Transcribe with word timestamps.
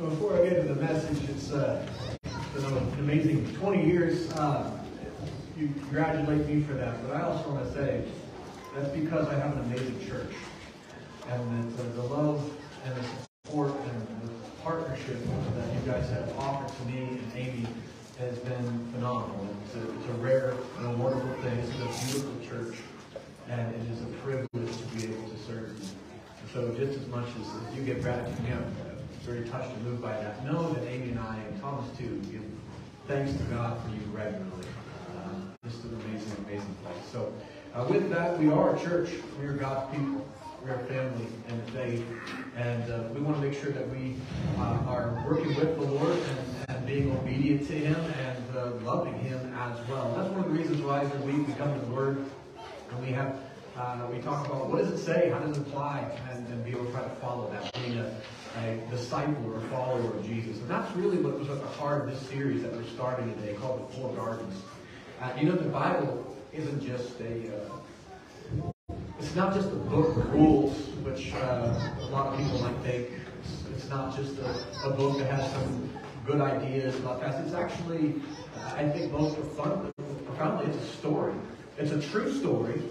So 0.00 0.06
before 0.06 0.34
I 0.34 0.48
get 0.48 0.56
into 0.56 0.72
the 0.72 0.80
message, 0.80 1.28
it's 1.28 1.52
uh, 1.52 1.86
amazing 2.98 3.54
20 3.56 3.86
years. 3.86 4.32
Uh, 4.32 4.80
you 5.58 5.68
congratulate 5.78 6.46
me 6.46 6.62
for 6.62 6.72
that, 6.72 7.06
but 7.06 7.14
I 7.14 7.20
also 7.20 7.50
want 7.50 7.66
to 7.66 7.72
say 7.74 8.08
that's 8.74 8.88
because 8.96 9.28
I 9.28 9.34
have 9.34 9.58
an 9.58 9.64
amazing 9.64 10.00
church, 10.08 10.32
and 11.28 11.74
that 11.76 11.82
uh, 11.82 11.92
the 11.96 12.02
love 12.14 12.50
and 12.86 12.96
the 12.96 13.04
support 13.44 13.72
and 13.72 14.06
the 14.22 14.32
partnership 14.62 15.22
that 15.54 15.74
you 15.74 15.92
guys 15.92 16.08
have 16.08 16.34
offered 16.38 16.74
to 16.78 16.84
me 16.90 17.02
and 17.02 17.32
Amy 17.36 17.66
has 18.18 18.38
been 18.38 18.92
phenomenal. 18.94 19.54
It's 19.66 19.74
a, 19.74 19.82
it's 19.82 20.08
a 20.08 20.22
rare 20.22 20.54
and 20.78 20.86
a 20.86 20.96
wonderful 20.96 21.34
thing. 21.42 21.58
It's 21.58 21.74
a 21.74 22.06
beautiful 22.06 22.48
church, 22.48 22.78
and 23.50 23.74
it 23.74 23.82
is 23.90 24.00
a 24.00 24.06
privilege 24.24 24.48
to 24.78 24.84
be 24.96 25.12
able 25.12 25.28
to 25.28 25.38
serve 25.46 25.76
you. 25.78 25.88
And 26.40 26.50
so, 26.54 26.74
just 26.74 26.98
as 26.98 27.06
much 27.08 27.28
as, 27.38 27.68
as 27.68 27.76
you 27.76 27.82
get 27.82 28.00
gratitude, 28.00 28.38
I'm 28.50 28.89
very 29.22 29.48
touched 29.48 29.70
and 29.70 29.84
moved 29.84 30.02
by 30.02 30.12
that. 30.12 30.44
Know 30.44 30.72
that 30.72 30.86
Amy 30.88 31.10
and 31.10 31.18
I, 31.18 31.36
and 31.36 31.60
Thomas 31.60 31.86
too, 31.96 32.20
give 32.30 32.42
thanks 33.06 33.32
to 33.32 33.42
God 33.44 33.80
for 33.82 33.88
you 33.90 34.02
regularly. 34.12 34.66
Uh, 35.16 35.68
just 35.68 35.84
an 35.84 36.00
amazing, 36.04 36.44
amazing 36.46 36.74
place. 36.82 37.04
So, 37.12 37.32
uh, 37.74 37.86
with 37.88 38.10
that, 38.10 38.38
we 38.38 38.48
are 38.50 38.74
a 38.74 38.80
church. 38.80 39.10
We 39.40 39.46
are 39.46 39.52
God's 39.52 39.94
people. 39.94 40.26
We 40.64 40.70
are 40.70 40.78
family 40.80 41.26
and 41.48 41.62
faith, 41.70 42.04
and 42.54 42.90
uh, 42.90 43.04
we 43.14 43.22
want 43.22 43.40
to 43.40 43.42
make 43.42 43.58
sure 43.58 43.70
that 43.70 43.88
we 43.88 44.16
uh, 44.58 44.84
are 44.86 45.24
working 45.26 45.54
with 45.54 45.78
the 45.78 45.86
Lord 45.86 46.18
and, 46.18 46.76
and 46.76 46.86
being 46.86 47.16
obedient 47.16 47.66
to 47.68 47.72
Him 47.72 47.96
and 47.96 48.56
uh, 48.56 48.70
loving 48.84 49.18
Him 49.20 49.54
as 49.54 49.88
well. 49.88 50.14
That's 50.14 50.28
one 50.28 50.40
of 50.40 50.52
the 50.52 50.58
reasons 50.58 50.82
why 50.82 51.00
every 51.00 51.32
week 51.32 51.48
we 51.48 51.54
come 51.54 51.72
to 51.72 51.86
the 51.86 51.92
Word 51.92 52.26
and 52.90 53.00
we 53.00 53.10
have 53.12 53.36
uh, 53.76 54.06
we 54.12 54.20
talk 54.20 54.46
about 54.46 54.68
what 54.68 54.78
does 54.78 54.90
it 54.90 54.98
say, 54.98 55.30
how 55.30 55.38
does 55.38 55.56
it 55.56 55.60
apply, 55.62 56.04
and, 56.30 56.46
and 56.48 56.64
be 56.64 56.72
able 56.72 56.84
to 56.84 56.92
try 56.92 57.02
to 57.02 57.08
follow 57.16 57.50
that, 57.50 57.72
being 57.72 57.98
a, 57.98 58.14
a 58.58 58.80
disciple 58.90 59.52
or 59.52 59.58
a 59.58 59.68
follower 59.68 60.00
of 60.00 60.26
Jesus. 60.26 60.58
And 60.58 60.70
that's 60.70 60.94
really 60.96 61.18
what 61.18 61.38
was 61.38 61.48
at 61.48 61.60
the 61.60 61.68
heart 61.68 62.08
of 62.08 62.10
this 62.10 62.28
series 62.28 62.62
that 62.62 62.72
we're 62.72 62.84
starting 62.84 63.32
today 63.34 63.54
called 63.54 63.88
The 63.88 63.96
Four 63.96 64.12
Gardens. 64.14 64.62
Uh, 65.20 65.30
you 65.38 65.48
know, 65.48 65.56
the 65.56 65.68
Bible 65.68 66.36
isn't 66.52 66.84
just 66.84 67.20
a, 67.20 67.56
uh, 67.56 68.92
it's 69.18 69.34
not 69.34 69.54
just 69.54 69.68
a 69.68 69.76
book 69.76 70.16
of 70.16 70.32
rules, 70.32 70.76
which 71.04 71.32
uh, 71.34 71.92
a 72.00 72.08
lot 72.10 72.28
of 72.28 72.38
people 72.38 72.60
might 72.62 72.76
think. 72.82 73.08
It's, 73.40 73.64
it's 73.76 73.88
not 73.88 74.16
just 74.16 74.36
a, 74.38 74.88
a, 74.88 74.90
book 74.90 75.18
that 75.18 75.30
has 75.30 75.50
some 75.52 75.90
good 76.26 76.40
ideas 76.40 76.96
about 76.96 77.20
that. 77.20 77.44
It's 77.44 77.54
actually, 77.54 78.14
I 78.74 78.88
think 78.88 79.12
most 79.12 79.36
profoundly, 79.36 79.92
it's 80.66 80.82
a 80.82 80.96
story. 80.96 81.34
It's 81.78 81.92
a 81.92 82.00
true 82.00 82.32
story, 82.32 82.82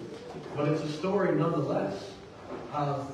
but 0.55 0.69
it's 0.69 0.81
a 0.81 0.91
story 0.91 1.35
nonetheless 1.35 2.11
of 2.73 3.11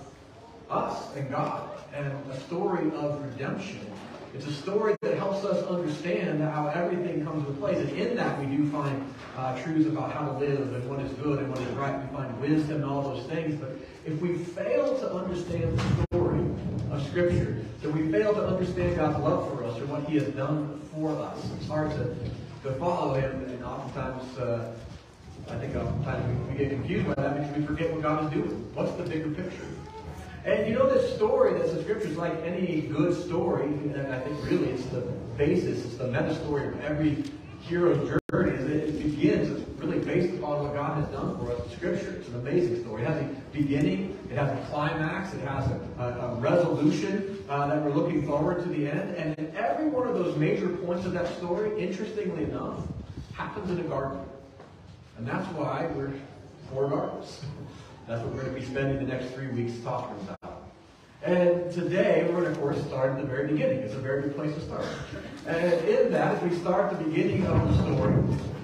us 0.69 1.15
and 1.15 1.29
God 1.29 1.74
a 1.95 2.39
story 2.41 2.91
of 2.95 3.23
redemption. 3.23 3.79
It's 4.33 4.47
a 4.47 4.53
story 4.53 4.97
that 5.01 5.17
helps 5.17 5.45
us 5.45 5.65
understand 5.67 6.41
how 6.41 6.67
everything 6.67 7.23
comes 7.23 7.47
into 7.47 7.57
place. 7.57 7.77
And 7.77 7.89
in 7.91 8.17
that, 8.17 8.37
we 8.37 8.47
do 8.47 8.69
find 8.69 9.13
uh, 9.37 9.57
truths 9.61 9.87
about 9.87 10.11
how 10.11 10.25
to 10.25 10.37
live 10.37 10.73
and 10.73 10.89
what 10.89 10.99
is 10.99 11.11
good 11.13 11.39
and 11.39 11.49
what 11.49 11.61
is 11.61 11.69
right. 11.75 11.97
We 12.01 12.17
find 12.17 12.41
wisdom 12.41 12.77
and 12.77 12.85
all 12.85 13.01
those 13.01 13.25
things. 13.27 13.55
But 13.55 13.77
if 14.05 14.19
we 14.19 14.37
fail 14.37 14.99
to 14.99 15.13
understand 15.13 15.79
the 15.79 16.05
story 16.11 16.41
of 16.91 17.07
Scripture, 17.07 17.63
then 17.81 17.93
we 17.93 18.11
fail 18.11 18.33
to 18.33 18.45
understand 18.45 18.97
God's 18.97 19.19
love 19.19 19.53
for 19.53 19.63
us 19.63 19.79
or 19.79 19.85
what 19.85 20.03
He 20.03 20.17
has 20.17 20.27
done 20.33 20.81
for 20.93 21.11
us. 21.17 21.39
It's 21.57 21.69
hard 21.69 21.91
to, 21.91 22.15
to 22.63 22.75
follow 22.77 23.13
Him, 23.13 23.31
and 23.45 23.63
oftentimes, 23.63 24.37
uh, 24.37 24.73
I 25.47 25.55
think 25.59 25.75
oftentimes 25.77 26.47
we, 26.47 26.51
we 26.51 26.57
get 26.57 26.71
confused 26.71 27.07
by 27.07 27.13
that 27.21 27.39
because 27.39 27.57
we 27.57 27.65
forget 27.65 27.93
what 27.93 28.01
God 28.01 28.25
is 28.25 28.31
doing. 28.31 28.69
What's 28.73 28.91
the 28.95 29.03
bigger 29.03 29.29
picture? 29.29 29.65
And 30.45 30.67
you 30.67 30.75
know 30.75 30.87
this 30.87 31.15
story 31.15 31.53
that's 31.53 31.71
in 31.71 31.81
Scripture 31.81 32.07
is 32.07 32.17
like 32.17 32.35
any 32.43 32.81
good 32.81 33.19
story, 33.25 33.65
and 33.65 34.13
I 34.13 34.19
think 34.19 34.45
really 34.45 34.69
it's 34.69 34.85
the 34.85 35.01
basis, 35.37 35.83
it's 35.83 35.97
the 35.97 36.07
meta 36.07 36.35
story 36.35 36.67
of 36.67 36.79
every 36.81 37.23
hero's 37.61 37.97
journey. 38.29 38.51
It 38.51 39.01
begins, 39.01 39.49
it's 39.49 39.81
really 39.81 39.97
based 40.05 40.35
upon 40.35 40.61
what 40.61 40.75
God 40.75 41.01
has 41.01 41.07
done 41.11 41.35
for 41.39 41.51
us 41.51 41.63
in 41.65 41.75
Scripture. 41.75 42.11
It's 42.19 42.27
an 42.27 42.35
amazing 42.35 42.83
story. 42.83 43.01
It 43.01 43.07
has 43.07 43.21
a 43.23 43.29
beginning, 43.53 44.19
it 44.29 44.37
has 44.37 44.51
a 44.51 44.65
climax, 44.69 45.33
it 45.33 45.41
has 45.47 45.65
a, 45.71 45.79
a, 45.97 46.03
a 46.03 46.35
resolution 46.35 47.43
uh, 47.49 47.65
that 47.67 47.83
we're 47.83 47.95
looking 47.95 48.27
forward 48.27 48.61
to 48.61 48.69
the 48.69 48.87
end. 48.87 49.15
And 49.15 49.55
every 49.55 49.87
one 49.87 50.07
of 50.07 50.13
those 50.13 50.37
major 50.37 50.69
points 50.69 51.07
of 51.07 51.13
that 51.13 51.35
story, 51.37 51.81
interestingly 51.81 52.43
enough, 52.43 52.83
happens 53.33 53.71
in 53.71 53.79
a 53.79 53.83
garden. 53.89 54.19
And 55.17 55.25
that's 55.25 55.47
why 55.53 55.87
we're 55.95 56.13
four 56.71 56.87
gardens. 56.87 57.41
That's 58.07 58.21
what 58.21 58.35
we're 58.35 58.41
going 58.43 58.53
to 58.53 58.59
be 58.59 58.65
spending 58.65 58.97
the 58.97 59.11
next 59.11 59.33
three 59.33 59.47
weeks 59.47 59.83
talking 59.83 60.15
about. 60.27 60.69
And 61.23 61.71
today, 61.71 62.23
we're 62.25 62.41
going 62.41 62.43
to, 62.43 62.51
of 62.51 62.59
course, 62.59 62.79
start 62.85 63.13
at 63.13 63.21
the 63.21 63.25
very 63.25 63.47
beginning. 63.47 63.79
It's 63.79 63.95
a 63.95 63.99
very 63.99 64.21
good 64.21 64.35
place 64.35 64.53
to 64.53 64.61
start. 64.61 64.85
And 65.47 65.73
in 65.85 66.11
that, 66.11 66.35
as 66.35 66.43
we 66.43 66.55
start 66.55 66.95
the 66.95 67.03
beginning 67.03 67.47
of 67.47 67.67
the 67.67 67.81
story, 67.81 68.13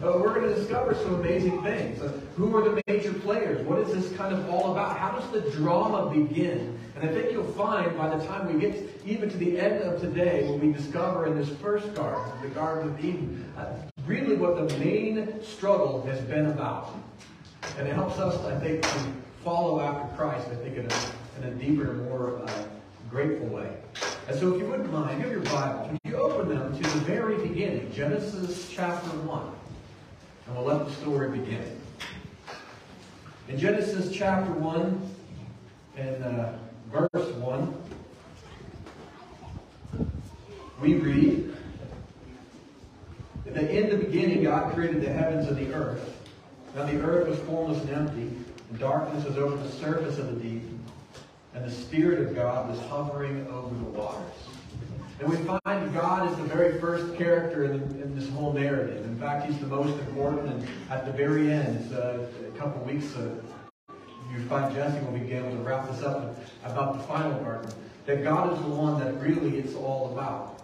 uh, 0.04 0.20
we're 0.20 0.36
going 0.36 0.48
to 0.48 0.54
discover 0.54 0.94
some 0.94 1.16
amazing 1.16 1.64
things. 1.64 2.00
Uh, 2.00 2.20
who 2.36 2.56
are 2.56 2.70
the 2.70 2.84
major 2.86 3.14
players? 3.14 3.66
What 3.66 3.80
is 3.80 3.92
this 3.92 4.16
kind 4.16 4.32
of 4.32 4.48
all 4.48 4.74
about? 4.74 5.00
How 5.00 5.10
does 5.18 5.28
the 5.32 5.50
drama 5.58 6.12
begin? 6.14 6.78
And 6.96 7.10
I 7.10 7.12
think 7.12 7.32
you'll 7.32 7.52
find 7.54 7.98
by 7.98 8.16
the 8.16 8.24
time 8.28 8.54
we 8.54 8.60
get 8.60 9.02
even 9.08 9.28
to 9.28 9.38
the 9.38 9.60
end 9.60 9.82
of 9.82 10.00
today, 10.00 10.48
when 10.48 10.60
we 10.60 10.72
discover 10.72 11.26
in 11.26 11.36
this 11.36 11.50
first 11.58 11.96
garden, 11.96 12.32
the 12.44 12.50
Garden 12.50 12.90
of 12.90 13.04
Eden, 13.04 13.52
uh, 13.58 13.74
really 14.06 14.36
what 14.36 14.56
the 14.56 14.78
main 14.78 15.42
struggle 15.42 16.04
has 16.04 16.22
been 16.22 16.46
about. 16.46 16.96
And 17.80 17.88
it 17.88 17.96
helps 17.96 18.20
us, 18.20 18.40
I 18.46 18.60
think, 18.60 18.84
to 18.84 19.14
follow 19.44 19.80
after 19.82 20.16
Christ, 20.16 20.48
I 20.52 20.56
think, 20.56 20.78
in 20.78 20.86
a, 20.86 21.42
in 21.48 21.54
a 21.54 21.56
deeper, 21.56 21.94
more 21.94 22.42
uh, 22.46 22.64
grateful 23.10 23.48
way. 23.48 23.70
And 24.28 24.40
so, 24.40 24.54
if 24.54 24.62
you 24.62 24.68
wouldn't 24.68 24.92
mind, 24.92 25.22
give 25.22 25.32
your 25.32 25.42
Bible. 25.42 25.90
Would 25.92 26.00
you 26.04 26.18
open 26.18 26.50
them 26.50 26.76
to 26.76 26.84
the 26.84 27.00
very 27.00 27.48
beginning, 27.48 27.92
Genesis 27.94 28.70
chapter 28.70 29.10
1. 29.10 29.52
And 30.48 30.56
we'll 30.56 30.66
let 30.66 30.86
the 30.86 30.94
story 30.94 31.30
begin. 31.30 31.80
In 33.48 33.58
Genesis 33.58 34.12
chapter 34.16 34.52
1 34.52 35.10
and 35.98 36.24
uh, 36.24 36.54
verse 36.92 37.34
1, 37.36 37.76
we 40.80 40.96
read 40.96 41.56
that 43.46 43.70
in 43.70 43.90
the 43.90 43.98
beginning 43.98 44.44
God 44.44 44.74
created 44.74 45.02
the 45.02 45.12
heavens 45.12 45.48
and 45.48 45.58
the 45.58 45.74
earth. 45.74 46.18
Now 46.76 46.86
the 46.86 47.02
earth 47.02 47.28
was 47.28 47.40
formless 47.40 47.82
and 47.82 47.90
empty, 47.90 48.32
darkness 48.80 49.26
was 49.26 49.38
over 49.38 49.56
the 49.56 49.70
surface 49.70 50.18
of 50.18 50.36
the 50.36 50.42
deep, 50.42 50.64
and 51.54 51.66
the 51.66 51.72
Spirit 51.72 52.20
of 52.20 52.36
God 52.36 52.70
was 52.70 52.80
hovering 52.82 53.48
over 53.48 53.76
the 53.76 54.00
waters. 54.00 54.32
And 55.22 55.30
we 55.30 55.38
find 55.38 55.94
God 55.94 56.32
is 56.32 56.38
the 56.38 56.44
very 56.46 56.80
first 56.80 57.16
character 57.16 57.66
in, 57.66 57.74
in 58.02 58.16
this 58.16 58.28
whole 58.30 58.54
narrative. 58.54 59.06
In 59.06 59.20
fact, 59.20 59.46
he's 59.46 59.60
the 59.60 59.68
most 59.68 60.00
important. 60.00 60.52
And 60.52 60.68
at 60.90 61.06
the 61.06 61.12
very 61.12 61.52
end, 61.52 61.94
uh, 61.94 62.22
a 62.48 62.58
couple 62.58 62.84
weeks, 62.84 63.16
uh, 63.16 63.30
you 64.34 64.40
find 64.48 64.74
Jesse 64.74 65.00
will 65.06 65.12
be 65.12 65.32
able 65.34 65.52
to 65.52 65.58
wrap 65.58 65.88
this 65.92 66.02
up 66.02 66.38
about 66.64 66.98
the 66.98 67.04
final 67.04 67.38
part. 67.44 67.72
That 68.08 68.24
God 68.24 68.54
is 68.54 68.60
the 68.62 68.70
one 68.70 69.00
that 69.00 69.14
really 69.22 69.60
it's 69.60 69.76
all 69.76 70.12
about. 70.12 70.64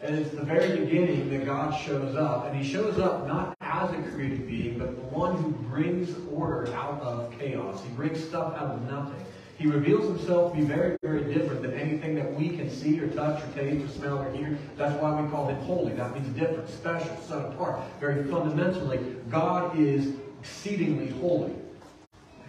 And 0.00 0.18
it's 0.18 0.30
the 0.30 0.44
very 0.44 0.78
beginning 0.78 1.28
that 1.30 1.44
God 1.44 1.78
shows 1.78 2.16
up. 2.16 2.46
And 2.46 2.56
he 2.56 2.66
shows 2.66 2.98
up 2.98 3.26
not 3.26 3.54
as 3.60 3.90
a 3.90 4.02
created 4.12 4.46
being, 4.46 4.78
but 4.78 4.96
the 4.96 5.14
one 5.14 5.36
who 5.36 5.53
brings 5.74 6.14
order 6.32 6.72
out 6.72 7.00
of 7.00 7.36
chaos. 7.36 7.82
He 7.82 7.88
brings 7.94 8.22
stuff 8.22 8.54
out 8.54 8.76
of 8.76 8.82
nothing. 8.88 9.20
He 9.58 9.66
reveals 9.66 10.06
himself 10.06 10.52
to 10.52 10.58
be 10.58 10.64
very, 10.64 10.96
very 11.02 11.34
different 11.34 11.62
than 11.62 11.74
anything 11.74 12.14
that 12.14 12.32
we 12.34 12.50
can 12.50 12.70
see 12.70 13.00
or 13.00 13.08
touch 13.08 13.42
or 13.42 13.46
taste 13.60 13.84
or 13.84 13.88
smell 13.88 14.18
or 14.18 14.32
hear. 14.32 14.56
That's 14.76 14.94
why 15.02 15.20
we 15.20 15.28
call 15.30 15.48
him 15.48 15.56
holy. 15.62 15.92
That 15.94 16.14
means 16.14 16.28
different, 16.38 16.68
special, 16.68 17.16
set 17.22 17.38
apart. 17.38 17.80
Very 17.98 18.22
fundamentally, 18.30 18.98
God 19.28 19.76
is 19.76 20.14
exceedingly 20.40 21.10
holy. 21.18 21.52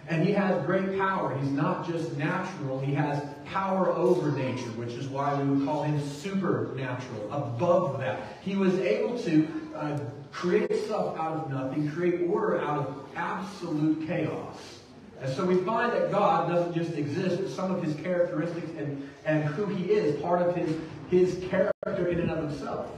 And 0.08 0.24
he 0.24 0.32
has 0.32 0.64
great 0.64 0.96
power. 0.96 1.36
He's 1.36 1.50
not 1.50 1.84
just 1.84 2.16
natural, 2.16 2.78
he 2.78 2.94
has 2.94 3.24
power 3.44 3.88
over 3.88 4.30
nature, 4.30 4.70
which 4.76 4.92
is 4.92 5.08
why 5.08 5.34
we 5.34 5.48
would 5.48 5.66
call 5.66 5.82
him 5.82 6.00
supernatural, 6.08 7.32
above 7.32 7.98
that. 7.98 8.20
He 8.42 8.54
was 8.54 8.78
able 8.78 9.18
to 9.20 9.48
uh, 9.74 9.98
create 10.30 10.84
stuff 10.84 11.16
out 11.18 11.32
of 11.32 11.50
nothing, 11.50 11.90
create 11.90 12.28
order 12.28 12.60
out 12.60 12.86
of 12.86 13.05
absolute 13.16 14.06
chaos. 14.06 14.80
And 15.20 15.34
so 15.34 15.44
we 15.44 15.56
find 15.62 15.92
that 15.92 16.10
God 16.10 16.48
doesn't 16.50 16.74
just 16.74 16.92
exist, 16.92 17.40
but 17.40 17.50
some 17.50 17.74
of 17.74 17.82
his 17.82 17.96
characteristics 17.96 18.68
and, 18.78 19.08
and 19.24 19.44
who 19.44 19.66
he 19.66 19.90
is, 19.90 20.20
part 20.20 20.42
of 20.42 20.54
his, 20.54 20.76
his 21.10 21.48
character 21.48 22.08
in 22.08 22.20
and 22.20 22.30
of 22.30 22.50
himself. 22.50 22.90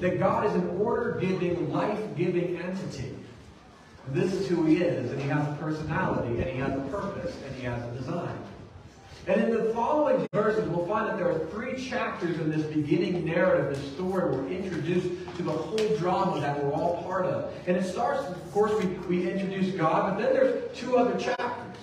That 0.00 0.18
God 0.18 0.46
is 0.46 0.54
an 0.54 0.68
order-giving, 0.78 1.72
life-giving 1.72 2.58
entity. 2.58 3.16
This 4.08 4.32
is 4.32 4.46
who 4.46 4.64
he 4.66 4.76
is, 4.76 5.10
and 5.10 5.20
he 5.20 5.28
has 5.28 5.48
a 5.48 5.56
personality, 5.56 6.40
and 6.40 6.50
he 6.50 6.58
has 6.58 6.72
a 6.78 6.82
purpose, 6.90 7.34
and 7.44 7.56
he 7.56 7.64
has 7.64 7.82
a 7.82 7.90
design. 7.98 8.38
And 9.26 9.40
in 9.42 9.50
the 9.50 9.72
following 9.74 10.28
verses, 10.32 10.68
we'll 10.68 10.86
find 10.86 11.08
that 11.08 11.16
there 11.16 11.28
are 11.28 11.38
three 11.46 11.82
chapters 11.82 12.38
in 12.38 12.48
this 12.48 12.64
beginning 12.66 13.24
narrative, 13.24 13.76
this 13.76 13.92
story. 13.94 14.36
We're 14.36 14.46
introduced 14.48 15.08
to 15.36 15.42
the 15.42 15.50
whole 15.50 15.96
drama 15.98 16.40
that 16.40 16.62
we're 16.62 16.72
all 16.72 17.02
part 17.02 17.26
of. 17.26 17.52
And 17.66 17.76
it 17.76 17.84
starts, 17.84 18.28
of 18.28 18.52
course, 18.52 18.72
we, 18.82 18.86
we 19.08 19.30
introduce 19.30 19.74
God, 19.74 20.14
but 20.14 20.22
then 20.22 20.32
there's 20.32 20.76
two 20.76 20.96
other 20.96 21.18
chapters. 21.18 21.76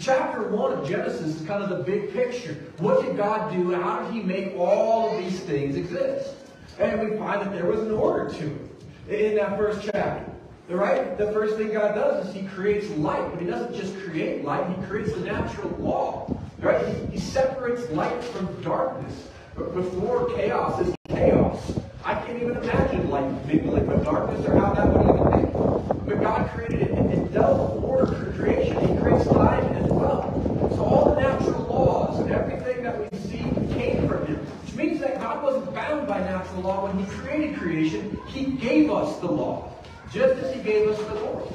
Chapter 0.00 0.48
1 0.48 0.72
of 0.72 0.88
Genesis 0.88 1.40
is 1.40 1.46
kind 1.46 1.62
of 1.62 1.70
the 1.70 1.84
big 1.84 2.12
picture. 2.12 2.54
What 2.78 3.04
did 3.04 3.16
God 3.16 3.52
do? 3.52 3.72
How 3.72 4.02
did 4.02 4.12
He 4.12 4.20
make 4.20 4.54
all 4.56 5.10
of 5.16 5.24
these 5.24 5.40
things 5.40 5.76
exist? 5.76 6.34
And 6.78 7.00
we 7.08 7.16
find 7.16 7.40
that 7.40 7.52
there 7.52 7.66
was 7.66 7.80
an 7.80 7.92
order 7.92 8.32
to 8.34 8.66
it 9.08 9.32
in 9.32 9.36
that 9.36 9.56
first 9.56 9.82
chapter. 9.84 10.32
Right? 10.68 11.16
The 11.16 11.30
first 11.30 11.56
thing 11.56 11.72
God 11.72 11.94
does 11.94 12.26
is 12.26 12.34
He 12.34 12.42
creates 12.42 12.90
light, 12.96 13.30
but 13.30 13.40
He 13.40 13.46
doesn't 13.46 13.74
just 13.74 13.96
create 14.00 14.44
light, 14.44 14.66
He 14.68 14.86
creates 14.86 15.12
the 15.12 15.20
natural 15.20 15.70
law. 15.78 16.36
Right? 16.58 16.84
He, 16.86 17.12
he 17.12 17.20
separates 17.20 17.88
light 17.90 18.22
from 18.24 18.60
darkness. 18.62 19.28
But 19.54 19.74
before 19.74 20.28
chaos 20.34 20.80
is 20.80 20.94
chaos. 21.08 21.78
I 22.06 22.14
can't 22.24 22.40
even 22.40 22.56
imagine 22.56 23.10
like 23.10 23.46
maybe 23.46 23.66
like 23.66 23.88
the 23.88 23.96
darkness 23.96 24.46
or 24.46 24.56
how 24.56 24.72
that 24.74 24.86
would 24.92 25.02
even 25.02 25.44
be. 25.44 26.08
But 26.08 26.20
God 26.20 26.48
created 26.50 26.82
it 26.82 26.90
and, 26.92 27.10
and 27.10 27.36
order 27.36 28.06
for 28.06 28.32
creation. 28.38 28.78
He 28.78 29.02
creates 29.02 29.26
time 29.26 29.64
as 29.74 29.90
well. 29.90 30.70
So 30.76 30.84
all 30.84 31.12
the 31.12 31.20
natural 31.20 31.62
laws 31.62 32.20
and 32.20 32.30
everything 32.30 32.84
that 32.84 32.96
we 32.96 33.18
see 33.18 33.38
came 33.74 34.06
from 34.06 34.24
Him. 34.24 34.36
Which 34.36 34.74
means 34.76 35.00
that 35.00 35.18
God 35.20 35.42
wasn't 35.42 35.74
bound 35.74 36.06
by 36.06 36.20
natural 36.20 36.60
law 36.62 36.86
when 36.86 37.04
He 37.04 37.10
created 37.10 37.58
creation. 37.58 38.16
He 38.28 38.52
gave 38.52 38.88
us 38.88 39.18
the 39.18 39.26
law. 39.26 39.74
Just 40.12 40.40
as 40.44 40.54
He 40.54 40.62
gave 40.62 40.88
us 40.88 40.98
the 41.08 41.14
Lord. 41.14 41.52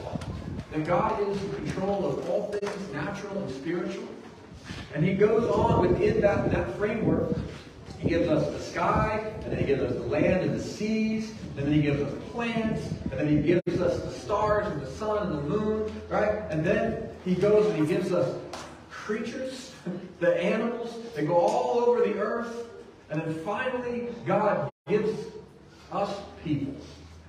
That 0.73 0.85
God 0.85 1.17
is 1.29 1.41
in 1.41 1.55
control 1.55 2.05
of 2.07 2.29
all 2.29 2.51
things 2.51 2.91
natural 2.91 3.37
and 3.37 3.49
spiritual. 3.51 4.07
And 4.93 5.05
He 5.05 5.13
goes 5.13 5.49
on 5.49 5.79
within 5.79 6.19
that, 6.19 6.51
that 6.51 6.75
framework 6.75 7.37
he 8.01 8.09
gives 8.09 8.27
us 8.29 8.51
the 8.51 8.59
sky, 8.59 9.31
and 9.43 9.51
then 9.51 9.59
he 9.59 9.65
gives 9.65 9.83
us 9.83 9.93
the 9.93 10.01
land 10.01 10.41
and 10.41 10.59
the 10.59 10.63
seas, 10.63 11.33
and 11.55 11.67
then 11.67 11.73
he 11.73 11.81
gives 11.83 12.01
us 12.01 12.11
plants, 12.31 12.89
and 13.11 13.19
then 13.19 13.27
he 13.27 13.37
gives 13.37 13.79
us 13.79 14.01
the 14.01 14.11
stars 14.11 14.65
and 14.71 14.81
the 14.81 14.87
sun 14.87 15.27
and 15.27 15.37
the 15.37 15.43
moon, 15.43 15.91
right? 16.09 16.41
And 16.49 16.65
then 16.65 17.09
he 17.23 17.35
goes 17.35 17.67
and 17.67 17.87
he 17.87 17.93
gives 17.93 18.11
us 18.11 18.35
creatures, 18.89 19.75
the 20.19 20.35
animals 20.43 20.95
that 21.15 21.27
go 21.27 21.35
all 21.35 21.79
over 21.81 22.03
the 22.03 22.17
earth, 22.17 22.69
and 23.11 23.21
then 23.21 23.33
finally 23.45 24.07
God 24.25 24.71
gives 24.87 25.11
us 25.91 26.17
people. 26.43 26.73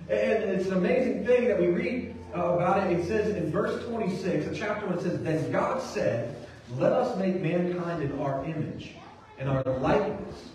And 0.09 0.45
it's 0.45 0.69
an 0.69 0.79
amazing 0.79 1.27
thing 1.27 1.49
that 1.49 1.61
we 1.61 1.67
read 1.67 2.17
about 2.33 2.91
it. 2.91 2.99
It 2.99 3.07
says 3.07 3.37
in 3.37 3.51
verse 3.51 3.85
26, 3.85 4.47
the 4.47 4.55
chapter 4.55 4.87
1 4.87 5.01
says, 5.03 5.23
Then 5.23 5.53
God 5.53 5.83
said, 5.83 6.35
Let 6.79 6.93
us 6.93 7.17
make 7.19 7.43
mankind 7.43 8.03
in 8.03 8.19
our 8.21 8.43
image, 8.47 8.93
in 9.39 9.49
our 9.49 9.63
likeness 9.65 10.49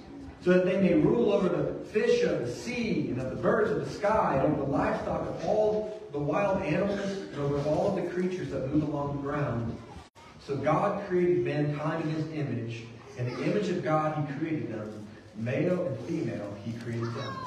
so 0.47 0.53
that 0.53 0.65
they 0.65 0.79
may 0.79 0.93
rule 0.93 1.33
over 1.33 1.49
the 1.49 1.73
fish 1.89 2.23
of 2.23 2.39
the 2.39 2.49
sea 2.49 3.09
and 3.09 3.19
of 3.19 3.31
the 3.31 3.35
birds 3.35 3.69
of 3.69 3.83
the 3.83 3.89
sky 3.91 4.39
and 4.41 4.53
over 4.53 4.63
the 4.65 4.71
livestock 4.71 5.27
of 5.27 5.45
all 5.45 6.01
the 6.13 6.17
wild 6.17 6.63
animals 6.63 7.01
and 7.01 7.35
over 7.35 7.59
all 7.67 7.93
the 7.93 8.03
creatures 8.03 8.51
that 8.51 8.73
move 8.73 8.83
along 8.83 9.17
the 9.17 9.21
ground. 9.23 9.77
So 10.39 10.55
God 10.55 11.05
created 11.09 11.43
mankind 11.43 12.01
in 12.05 12.11
his 12.11 12.31
image. 12.31 12.83
In 13.17 13.25
the 13.25 13.43
image 13.43 13.67
of 13.67 13.83
God 13.83 14.25
he 14.25 14.35
created 14.35 14.71
them. 14.71 15.05
Male 15.35 15.85
and 15.85 15.99
female 16.07 16.55
he 16.63 16.71
created 16.79 17.13
them. 17.13 17.37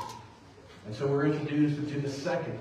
And 0.85 0.95
so 0.95 1.07
we're 1.07 1.25
introduced 1.25 1.77
to 1.77 2.01
the 2.03 2.11
second, 2.11 2.59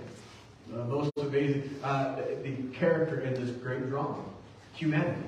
uh, 0.73 0.85
most 0.85 1.11
amazing, 1.17 1.69
uh, 1.83 2.15
the 2.43 2.55
character 2.71 3.19
in 3.19 3.33
this 3.33 3.53
great 3.57 3.89
drama, 3.89 4.23
humanity. 4.73 5.19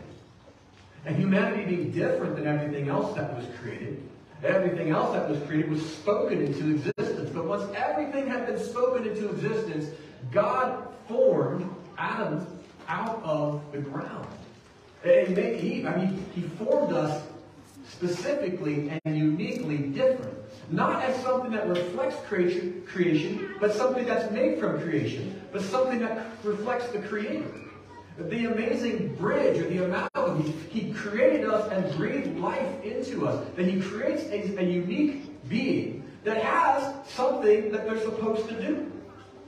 And 1.05 1.17
humanity 1.17 1.65
being 1.65 1.91
different 1.91 2.37
than 2.37 2.47
everything 2.47 2.87
else 2.87 3.13
that 3.17 3.35
was 3.35 3.45
created, 3.59 4.01
Everything 4.43 4.89
else 4.89 5.13
that 5.13 5.29
was 5.29 5.39
created 5.43 5.69
was 5.69 5.85
spoken 5.95 6.41
into 6.41 6.71
existence. 6.71 7.29
But 7.31 7.45
once 7.45 7.71
everything 7.75 8.27
had 8.27 8.47
been 8.47 8.59
spoken 8.59 9.07
into 9.07 9.29
existence, 9.29 9.89
God 10.31 10.87
formed 11.07 11.69
Adam 11.97 12.47
out 12.87 13.21
of 13.23 13.61
the 13.71 13.79
ground. 13.79 14.27
And 15.03 15.37
he, 15.37 15.85
I 15.85 15.95
mean, 15.95 16.25
he 16.33 16.41
formed 16.41 16.93
us 16.93 17.23
specifically 17.87 18.99
and 19.03 19.17
uniquely 19.17 19.77
different. 19.77 20.37
Not 20.71 21.03
as 21.03 21.21
something 21.23 21.51
that 21.51 21.67
reflects 21.67 22.15
creation, 22.27 22.83
creation, 22.87 23.55
but 23.59 23.73
something 23.73 24.05
that's 24.05 24.31
made 24.31 24.59
from 24.59 24.79
creation, 24.81 25.41
but 25.51 25.61
something 25.61 25.99
that 25.99 26.27
reflects 26.43 26.87
the 26.87 26.99
Creator 26.99 27.51
the 28.17 28.51
amazing 28.51 29.15
bridge 29.15 29.57
or 29.59 29.67
the 29.67 29.85
amalgam. 29.85 30.43
He, 30.69 30.91
created 30.91 31.49
us 31.49 31.71
and 31.71 31.97
breathed 31.97 32.37
life 32.37 32.83
into 32.83 33.27
us. 33.27 33.45
That 33.55 33.65
he 33.65 33.81
creates 33.81 34.23
a, 34.25 34.59
a 34.59 34.63
unique 34.63 35.49
being 35.49 36.03
that 36.23 36.43
has 36.43 36.93
something 37.09 37.71
that 37.71 37.85
they're 37.85 38.01
supposed 38.01 38.47
to 38.49 38.61
do. 38.61 38.91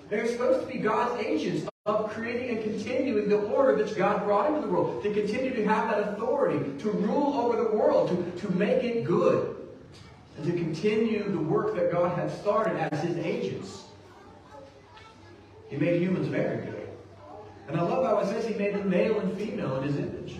They're 0.10 0.28
supposed 0.28 0.68
to 0.68 0.74
be 0.74 0.80
God's 0.80 1.24
agents 1.24 1.68
of 1.86 2.12
creating 2.12 2.58
and 2.58 2.64
continuing 2.64 3.30
the 3.30 3.38
order 3.38 3.84
that 3.84 3.96
God 3.98 4.24
brought 4.24 4.48
into 4.48 4.62
the 4.62 4.68
world, 4.68 5.04
to 5.04 5.14
continue 5.14 5.54
to 5.54 5.66
have 5.66 5.90
that 5.90 6.14
authority, 6.14 6.60
to 6.82 6.90
rule 6.92 7.34
over 7.34 7.58
the 7.58 7.76
world, 7.76 8.10
to, 8.10 8.42
to 8.42 8.54
make 8.54 8.84
it 8.84 9.04
good, 9.04 9.56
and 10.38 10.46
to 10.46 10.54
continue 10.54 11.30
the 11.30 11.40
work 11.40 11.76
that 11.76 11.92
God 11.92 12.18
had 12.18 12.32
started 12.32 12.78
as 12.78 13.02
his 13.02 13.18
agents. 13.18 13.84
He 15.70 15.76
made 15.78 16.02
humans 16.02 16.28
very 16.28 16.66
good. 16.66 16.83
And 17.68 17.78
I 17.78 17.82
love 17.82 18.06
how 18.06 18.18
it 18.20 18.28
says 18.28 18.46
he 18.46 18.56
made 18.56 18.76
them 18.76 18.90
male 18.90 19.20
and 19.20 19.38
female 19.38 19.78
in 19.78 19.84
his 19.84 19.98
image. 19.98 20.36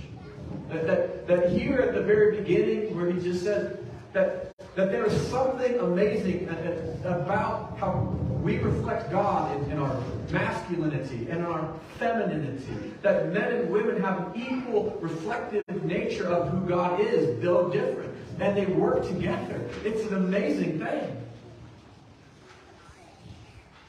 That, 0.70 0.88
that, 0.88 1.28
that 1.28 1.52
here 1.52 1.80
at 1.80 1.94
the 1.94 2.02
very 2.02 2.38
beginning, 2.42 2.96
where 2.96 3.10
he 3.10 3.22
just 3.22 3.44
says 3.44 3.78
that, 4.14 4.56
that 4.76 4.92
there 4.92 5.06
is 5.06 5.28
something 5.28 5.80
amazing 5.80 6.48
about 7.04 7.78
how 7.78 8.18
we 8.42 8.58
reflect 8.58 9.10
God 9.10 9.56
in, 9.56 9.72
in 9.72 9.80
our 9.80 10.04
masculinity 10.32 11.28
and 11.30 11.46
our 11.46 11.74
femininity. 11.98 12.94
That 13.02 13.32
men 13.32 13.54
and 13.54 13.70
women 13.70 14.02
have 14.02 14.20
an 14.20 14.42
equal 14.42 14.98
reflective 15.02 15.64
nature 15.84 16.28
of 16.28 16.50
who 16.50 16.68
God 16.68 17.00
is, 17.00 17.42
though 17.42 17.70
different. 17.70 18.14
And 18.40 18.58
they 18.58 18.66
work 18.66 19.08
together. 19.08 19.62
It's 19.86 20.06
an 20.10 20.16
amazing 20.16 20.80
thing. 20.80 21.23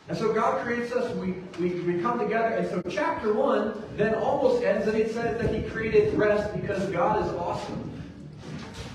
And 0.06 0.19
so 0.19 0.35
God 0.35 0.62
creates 0.62 0.93
us, 0.93 1.15
we, 1.17 1.33
we, 1.59 1.81
we 1.81 2.01
come 2.03 2.19
together, 2.19 2.49
and 2.56 2.69
so 2.69 2.83
chapter 2.91 3.33
1 3.33 3.97
then 3.97 4.15
almost 4.15 4.62
ends, 4.62 4.87
and 4.87 4.99
it 4.99 5.12
says 5.12 5.41
that 5.41 5.55
he 5.55 5.62
created 5.62 6.12
rest 6.15 6.53
because 6.61 6.85
God 6.91 7.25
is 7.25 7.33
awesome. 7.33 7.91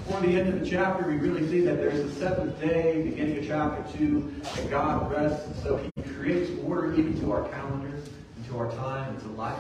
Before 0.05 0.21
the 0.21 0.39
end 0.39 0.53
of 0.53 0.59
the 0.59 0.69
chapter, 0.69 1.07
we 1.07 1.17
really 1.17 1.47
see 1.49 1.61
that 1.61 1.77
there's 1.77 2.03
the 2.03 2.19
seventh 2.19 2.59
day, 2.61 3.01
beginning 3.01 3.39
of 3.39 3.47
chapter 3.47 3.97
2, 3.97 4.41
that 4.55 4.69
God 4.69 5.11
rests, 5.11 5.47
and 5.47 5.55
so 5.57 5.77
he 5.77 6.01
creates 6.13 6.51
order 6.63 6.93
even 6.93 7.19
to 7.21 7.31
our 7.31 7.47
calendar, 7.49 7.91
into 8.37 8.57
our 8.57 8.71
time, 8.73 9.15
into 9.15 9.29
life. 9.29 9.57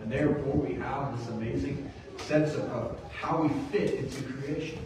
And 0.00 0.10
therefore 0.10 0.54
we 0.54 0.74
have 0.74 1.16
this 1.16 1.28
amazing 1.28 1.90
sense 2.18 2.54
of, 2.54 2.64
of 2.70 3.12
how 3.12 3.42
we 3.42 3.48
fit 3.70 3.94
into 3.94 4.22
creation. 4.24 4.78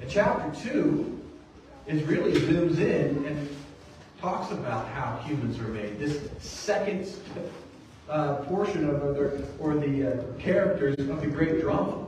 And 0.00 0.10
chapter 0.10 0.70
2 0.70 1.22
is 1.86 2.02
really 2.02 2.32
zooms 2.40 2.78
in 2.78 3.24
and 3.26 3.48
talks 4.26 4.50
about 4.50 4.88
how 4.88 5.18
humans 5.18 5.56
are 5.60 5.68
made. 5.68 6.00
This 6.00 6.18
second 6.40 7.08
uh, 8.08 8.34
portion 8.48 8.90
of 8.90 9.00
the, 9.14 9.44
or 9.60 9.74
the 9.74 10.14
uh, 10.14 10.32
characters 10.36 10.98
of 10.98 11.20
the 11.20 11.28
great 11.28 11.60
drama. 11.60 12.04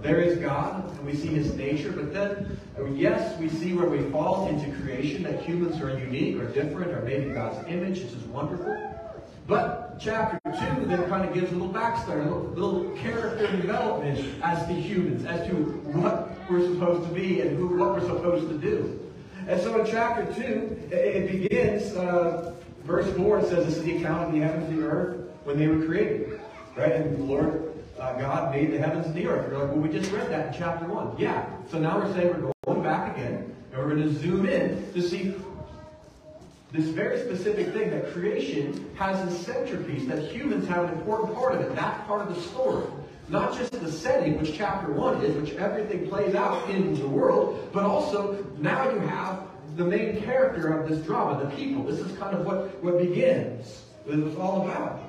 There 0.00 0.20
is 0.20 0.38
God, 0.38 0.88
and 0.96 1.04
we 1.04 1.16
see 1.16 1.26
his 1.26 1.54
nature, 1.54 1.90
but 1.90 2.14
then, 2.14 2.56
yes, 2.94 3.36
we 3.40 3.48
see 3.48 3.72
where 3.72 3.88
we 3.88 4.08
fall 4.12 4.48
into 4.48 4.70
creation, 4.80 5.24
that 5.24 5.42
humans 5.42 5.82
are 5.82 5.98
unique 5.98 6.40
or 6.40 6.44
different 6.52 6.92
or 6.92 7.00
made 7.02 7.24
in 7.24 7.34
God's 7.34 7.66
image, 7.66 7.98
which 7.98 8.12
is 8.12 8.22
wonderful. 8.26 8.72
But 9.48 9.98
chapter 9.98 10.38
2 10.44 10.86
then 10.86 11.08
kind 11.08 11.28
of 11.28 11.34
gives 11.34 11.50
a 11.50 11.54
little 11.56 11.74
backstory, 11.74 12.20
a 12.20 12.30
little, 12.30 12.42
little 12.54 12.96
character 12.98 13.50
development 13.56 14.24
as 14.40 14.64
to 14.68 14.72
humans, 14.72 15.24
as 15.24 15.44
to 15.48 15.54
what 15.54 16.30
we're 16.48 16.62
supposed 16.62 17.08
to 17.08 17.12
be 17.12 17.40
and 17.40 17.58
who, 17.58 17.76
what 17.76 17.94
we're 17.94 18.06
supposed 18.06 18.48
to 18.50 18.56
do. 18.56 19.05
And 19.46 19.60
so 19.60 19.80
in 19.80 19.86
chapter 19.86 20.24
2, 20.34 20.88
it 20.90 21.30
begins, 21.30 21.94
uh, 21.94 22.54
verse 22.82 23.14
4, 23.16 23.38
it 23.38 23.48
says, 23.48 23.66
This 23.66 23.76
is 23.76 23.84
the 23.84 23.96
account 23.98 24.26
of 24.26 24.32
the 24.32 24.40
heavens 24.40 24.68
and 24.68 24.78
the 24.78 24.86
earth 24.86 25.20
when 25.44 25.58
they 25.58 25.68
were 25.68 25.84
created. 25.86 26.40
Right? 26.76 26.92
And 26.92 27.16
the 27.16 27.22
Lord 27.22 27.72
uh, 27.98 28.12
God 28.14 28.52
made 28.52 28.72
the 28.72 28.78
heavens 28.78 29.06
and 29.06 29.14
the 29.14 29.26
earth. 29.26 29.50
You're 29.50 29.60
like, 29.60 29.70
well, 29.70 29.78
we 29.78 29.88
just 29.88 30.10
read 30.12 30.30
that 30.30 30.52
in 30.52 30.58
chapter 30.58 30.86
1. 30.86 31.16
Yeah. 31.18 31.46
So 31.70 31.78
now 31.78 31.98
we're 31.98 32.12
saying 32.12 32.42
we're 32.42 32.52
going 32.66 32.82
back 32.82 33.16
again, 33.16 33.54
and 33.72 33.80
we're 33.80 33.88
going 33.88 34.02
to 34.02 34.12
zoom 34.12 34.46
in 34.46 34.92
to 34.92 35.00
see 35.00 35.34
this 36.72 36.86
very 36.86 37.20
specific 37.20 37.72
thing 37.72 37.90
that 37.90 38.12
creation 38.12 38.90
has 38.96 39.32
a 39.32 39.38
centerpiece, 39.44 40.06
that 40.08 40.30
humans 40.30 40.68
have 40.68 40.84
an 40.84 40.98
important 40.98 41.34
part 41.34 41.54
of 41.54 41.60
it. 41.60 41.74
that 41.76 42.06
part 42.06 42.28
of 42.28 42.34
the 42.34 42.40
story. 42.42 42.86
Not 43.28 43.56
just 43.56 43.72
the 43.72 43.90
setting, 43.90 44.38
which 44.38 44.56
chapter 44.56 44.92
1 44.92 45.24
is, 45.24 45.34
which 45.36 45.58
everything 45.58 46.08
plays 46.08 46.34
out 46.34 46.70
in 46.70 46.94
the 46.94 47.08
world, 47.08 47.70
but 47.72 47.84
also 47.84 48.46
now 48.58 48.88
you 48.90 49.00
have 49.00 49.42
the 49.76 49.84
main 49.84 50.22
character 50.22 50.68
of 50.78 50.88
this 50.88 51.04
drama, 51.04 51.44
the 51.44 51.50
people. 51.56 51.82
This 51.82 51.98
is 51.98 52.16
kind 52.18 52.36
of 52.36 52.46
what, 52.46 52.82
what 52.84 52.98
begins, 52.98 53.84
what 54.04 54.18
it's 54.18 54.36
all 54.36 54.62
about. 54.62 55.05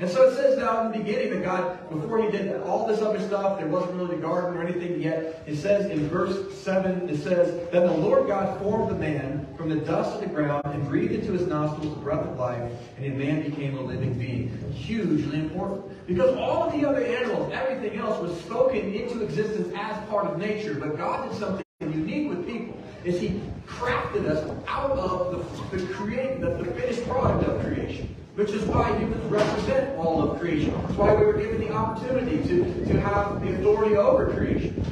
And 0.00 0.08
so 0.08 0.30
it 0.30 0.34
says 0.34 0.56
now 0.56 0.86
in 0.86 0.92
the 0.92 0.98
beginning 0.98 1.28
that 1.30 1.44
God, 1.44 1.90
before 1.90 2.22
he 2.22 2.30
did 2.30 2.62
all 2.62 2.86
this 2.86 3.02
other 3.02 3.20
stuff, 3.20 3.58
there 3.58 3.68
wasn't 3.68 3.92
really 3.96 4.16
a 4.16 4.18
garden 4.18 4.56
or 4.56 4.62
anything 4.62 4.98
yet. 4.98 5.44
It 5.46 5.56
says 5.56 5.90
in 5.90 6.08
verse 6.08 6.58
7, 6.58 7.10
it 7.10 7.18
says, 7.18 7.68
Then 7.70 7.86
the 7.86 7.92
Lord 7.92 8.26
God 8.26 8.58
formed 8.60 8.90
the 8.90 8.98
man 8.98 9.46
from 9.58 9.68
the 9.68 9.76
dust 9.76 10.14
of 10.14 10.20
the 10.22 10.26
ground 10.26 10.64
and 10.64 10.88
breathed 10.88 11.12
into 11.12 11.32
his 11.32 11.46
nostrils 11.46 11.94
the 11.94 12.00
breath 12.00 12.26
of 12.26 12.38
life, 12.38 12.72
and 12.96 13.04
the 13.04 13.10
man 13.10 13.42
became 13.42 13.76
a 13.76 13.82
living 13.82 14.18
being. 14.18 14.48
Hugely 14.72 15.38
important. 15.38 16.06
Because 16.06 16.34
all 16.34 16.62
of 16.62 16.72
the 16.72 16.88
other 16.88 17.04
animals, 17.04 17.52
everything 17.52 17.98
else 17.98 18.22
was 18.22 18.40
spoken 18.40 18.94
into 18.94 19.22
existence 19.22 19.70
as 19.76 20.02
part 20.08 20.26
of 20.26 20.38
nature, 20.38 20.76
but 20.76 20.96
God 20.96 21.28
did 21.28 21.38
something 21.38 21.64
unique 21.80 22.30
with 22.30 22.46
people 22.46 22.82
is 23.04 23.20
he 23.20 23.40
crafted 23.66 24.26
us 24.26 24.50
out 24.66 24.92
of 24.92 25.70
the, 25.70 25.76
the 25.76 25.86
create 25.92 26.40
the, 26.40 26.50
the 26.50 26.64
finished 26.72 27.06
product 27.08 27.48
of 27.48 27.60
creation 27.62 28.14
which 28.40 28.52
is 28.52 28.64
why 28.64 28.96
humans 28.96 29.22
represent 29.24 29.94
all 29.98 30.22
of 30.22 30.40
creation. 30.40 30.72
That's 30.72 30.94
why 30.94 31.14
we 31.14 31.26
were 31.26 31.34
given 31.34 31.60
the 31.60 31.70
opportunity 31.74 32.38
to, 32.48 32.86
to 32.86 33.00
have 33.02 33.42
the 33.42 33.54
authority 33.56 33.96
over 33.96 34.32
creation. 34.32 34.82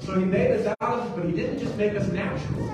So 0.00 0.18
he 0.18 0.24
made 0.24 0.50
us 0.50 0.74
out 0.80 0.98
of 0.98 1.14
but 1.14 1.26
he 1.26 1.30
didn't 1.30 1.60
just 1.60 1.76
make 1.76 1.94
us 1.94 2.08
natural. 2.08 2.66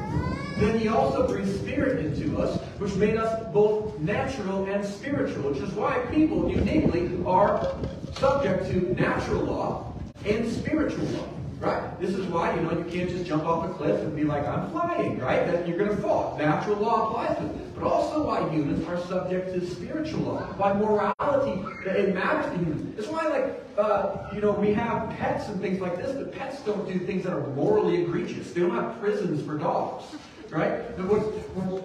Then 0.56 0.78
he 0.78 0.88
also 0.88 1.28
breathed 1.28 1.60
spirit 1.60 2.02
into 2.06 2.38
us, 2.38 2.58
which 2.78 2.94
made 2.94 3.18
us 3.18 3.52
both 3.52 3.98
natural 3.98 4.64
and 4.64 4.82
spiritual, 4.82 5.50
which 5.50 5.58
is 5.58 5.70
why 5.74 5.98
people 6.10 6.50
uniquely 6.50 7.22
are 7.26 7.74
subject 8.14 8.70
to 8.70 8.94
natural 8.94 9.42
law 9.42 9.92
and 10.24 10.50
spiritual 10.50 11.04
law. 11.04 11.39
Right? 11.60 12.00
This 12.00 12.14
is 12.14 12.26
why, 12.28 12.54
you 12.54 12.62
know, 12.62 12.70
you 12.70 12.84
can't 12.84 13.10
just 13.10 13.26
jump 13.26 13.44
off 13.44 13.68
a 13.68 13.74
cliff 13.74 14.00
and 14.00 14.16
be 14.16 14.24
like, 14.24 14.46
I'm 14.48 14.70
flying, 14.70 15.18
right? 15.18 15.46
That 15.46 15.68
you're 15.68 15.76
going 15.76 15.94
to 15.94 15.96
fall. 16.02 16.34
Natural 16.38 16.76
law 16.76 17.10
applies 17.10 17.36
to 17.36 17.44
it. 17.44 17.74
But 17.74 17.84
also 17.84 18.26
why 18.26 18.48
humans 18.48 18.86
are 18.88 18.98
subject 19.06 19.52
to 19.52 19.66
spiritual 19.66 20.20
law. 20.20 20.40
Why 20.56 20.72
morality, 20.72 21.62
it 21.84 22.14
matters 22.14 22.50
to 22.50 22.58
humans. 22.58 22.98
It's 22.98 23.08
why, 23.08 23.26
like, 23.26 23.62
uh, 23.76 24.30
you 24.34 24.40
know, 24.40 24.52
we 24.52 24.72
have 24.72 25.10
pets 25.18 25.48
and 25.48 25.60
things 25.60 25.82
like 25.82 25.98
this, 25.98 26.16
but 26.16 26.32
pets 26.32 26.62
don't 26.62 26.90
do 26.90 26.98
things 26.98 27.24
that 27.24 27.34
are 27.34 27.46
morally 27.48 28.04
egregious. 28.04 28.52
They 28.52 28.60
don't 28.62 28.70
have 28.70 28.98
prisons 28.98 29.44
for 29.44 29.58
dogs, 29.58 30.04
right? 30.48 30.80
When, 30.96 31.20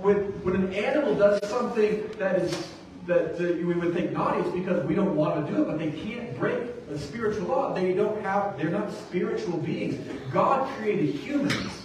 when, 0.02 0.16
when 0.44 0.56
an 0.56 0.74
animal 0.74 1.16
does 1.16 1.46
something 1.50 2.10
that 2.18 2.40
is 2.40 2.70
that 3.08 3.36
uh, 3.36 3.54
we 3.58 3.74
would 3.74 3.94
think 3.94 4.14
naughty, 4.14 4.42
it's 4.42 4.56
because 4.56 4.84
we 4.86 4.96
don't 4.96 5.16
want 5.16 5.46
to 5.46 5.54
do 5.54 5.62
it, 5.62 5.66
but 5.66 5.78
they 5.78 5.92
can't 5.92 6.36
break 6.40 6.75
the 6.88 7.00
spiritual 7.00 7.48
law. 7.48 7.74
They 7.74 7.94
don't 7.94 8.22
have, 8.22 8.58
they're 8.58 8.70
not 8.70 8.92
spiritual 8.92 9.58
beings. 9.58 9.98
God 10.32 10.70
created 10.78 11.16
humans 11.16 11.84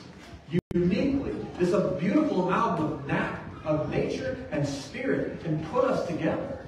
uniquely. 0.72 1.34
This 1.58 1.72
a 1.72 1.96
beautiful 2.00 2.48
amalgam 2.48 2.92
of, 2.92 3.06
nat, 3.06 3.40
of 3.64 3.90
nature 3.90 4.38
and 4.50 4.66
spirit 4.66 5.42
and 5.44 5.64
put 5.70 5.84
us 5.84 6.06
together. 6.06 6.58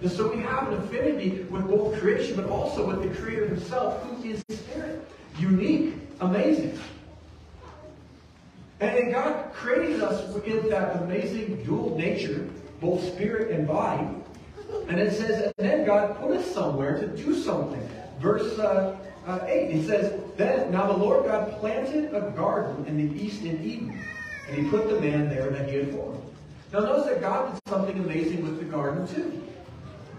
And 0.00 0.10
so 0.10 0.32
we 0.34 0.42
have 0.42 0.68
an 0.68 0.74
affinity 0.74 1.42
with 1.50 1.66
both 1.68 1.98
creation, 2.00 2.36
but 2.36 2.46
also 2.46 2.86
with 2.86 3.02
the 3.02 3.20
Creator 3.20 3.48
Himself, 3.48 4.02
who 4.04 4.28
is 4.28 4.42
Spirit. 4.50 5.06
Unique, 5.38 5.94
amazing. 6.20 6.78
And 8.80 9.12
God 9.12 9.52
created 9.52 10.02
us 10.02 10.32
with 10.32 10.70
that 10.70 10.96
amazing 11.02 11.62
dual 11.64 11.98
nature 11.98 12.48
both 12.80 13.04
spirit 13.04 13.50
and 13.50 13.68
body. 13.68 14.06
And 14.88 14.98
it 14.98 15.12
says, 15.12 15.52
and 15.58 15.68
then 15.68 15.86
God 15.86 16.18
put 16.20 16.36
us 16.36 16.52
somewhere 16.52 16.98
to 16.98 17.06
do 17.06 17.34
something. 17.34 17.88
Verse 18.20 18.58
uh, 18.58 18.96
uh, 19.26 19.38
8, 19.46 19.70
it 19.70 19.86
says, 19.86 20.20
Then 20.36 20.70
now 20.72 20.86
the 20.86 20.96
Lord 20.96 21.26
God 21.26 21.52
planted 21.60 22.14
a 22.14 22.32
garden 22.32 22.84
in 22.86 22.96
the 22.96 23.22
east 23.22 23.42
in 23.42 23.62
Eden, 23.64 23.98
and 24.48 24.56
he 24.56 24.68
put 24.70 24.88
the 24.88 25.00
man 25.00 25.28
there 25.28 25.50
that 25.50 25.68
he 25.68 25.76
had 25.76 25.92
formed. 25.92 26.20
Now 26.72 26.80
notice 26.80 27.06
that 27.06 27.20
God 27.20 27.52
did 27.52 27.60
something 27.68 27.98
amazing 27.98 28.42
with 28.42 28.58
the 28.58 28.64
garden 28.64 29.06
too. 29.08 29.42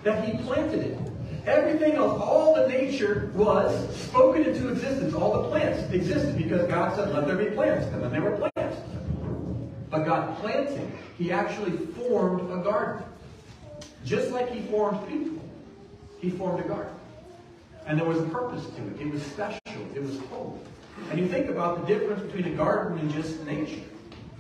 That 0.04 0.28
he 0.28 0.38
planted 0.44 0.80
it. 0.80 0.98
Everything 1.46 1.94
else, 1.94 2.22
all 2.22 2.54
the 2.54 2.68
nature 2.68 3.32
was 3.34 3.96
spoken 3.96 4.44
into 4.44 4.70
existence. 4.70 5.14
All 5.14 5.42
the 5.42 5.50
plants 5.50 5.92
existed 5.92 6.38
because 6.38 6.68
God 6.68 6.96
said, 6.96 7.14
let 7.14 7.26
there 7.26 7.36
be 7.36 7.46
plants. 7.56 7.88
And 7.88 8.04
then 8.04 8.12
there 8.12 8.22
were 8.22 8.38
plants. 8.38 8.78
But 9.90 10.06
God 10.06 10.38
planted. 10.40 10.92
He 11.18 11.32
actually 11.32 11.78
formed 11.78 12.52
a 12.52 12.64
garden. 12.64 13.04
Just 14.06 14.32
like 14.32 14.52
he 14.52 14.62
formed 14.62 15.08
people, 15.08 15.44
he 16.20 16.30
formed 16.30 16.64
a 16.64 16.68
garden. 16.68 16.94
And 17.86 18.00
there 18.00 18.08
was 18.08 18.20
a 18.20 18.24
purpose 18.24 18.66
to 18.66 18.88
it. 18.88 19.02
It 19.02 19.12
was 19.12 19.24
special. 19.24 19.60
It 19.96 20.02
was 20.02 20.20
holy. 20.32 20.60
And 21.10 21.20
you 21.20 21.28
think 21.28 21.50
about 21.50 21.82
the 21.82 21.94
difference 21.94 22.22
between 22.24 22.54
a 22.54 22.56
garden 22.56 23.00
and 23.00 23.12
just 23.12 23.44
nature. 23.46 23.82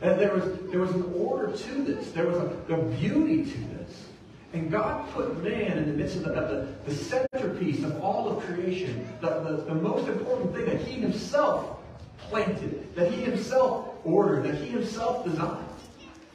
And 0.01 0.19
there 0.19 0.33
was, 0.33 0.43
there 0.71 0.79
was 0.79 0.91
an 0.91 1.13
order 1.15 1.55
to 1.55 1.83
this. 1.83 2.11
There 2.11 2.27
was 2.27 2.37
a, 2.37 2.73
a 2.73 2.83
beauty 2.97 3.45
to 3.45 3.57
this. 3.57 4.05
And 4.53 4.69
God 4.69 5.09
put 5.11 5.43
man 5.43 5.77
in 5.77 5.85
the 5.85 5.93
midst 5.93 6.17
of 6.17 6.23
the, 6.23 6.31
the, 6.31 6.67
the 6.85 6.95
centerpiece 6.95 7.83
of 7.83 8.01
all 8.03 8.29
of 8.29 8.43
creation, 8.43 9.07
the, 9.21 9.27
the, 9.27 9.63
the 9.67 9.75
most 9.75 10.07
important 10.07 10.53
thing 10.53 10.65
that 10.65 10.81
he 10.81 10.99
himself 10.99 11.77
planted, 12.19 12.93
that 12.95 13.11
he 13.11 13.21
himself 13.21 13.87
ordered, 14.03 14.43
that 14.43 14.55
he 14.55 14.67
himself 14.67 15.23
designed. 15.23 15.65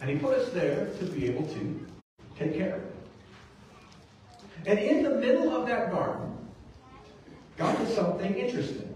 And 0.00 0.10
he 0.10 0.16
put 0.16 0.38
us 0.38 0.50
there 0.52 0.86
to 0.98 1.04
be 1.06 1.26
able 1.26 1.46
to 1.48 1.86
take 2.38 2.56
care 2.56 2.76
of 2.76 2.82
it. 2.82 2.95
And 4.66 4.78
in 4.78 5.02
the 5.02 5.10
middle 5.10 5.54
of 5.54 5.66
that 5.68 5.90
garden, 5.90 6.36
God 7.56 7.78
did 7.78 7.88
something 7.88 8.34
interesting. 8.34 8.92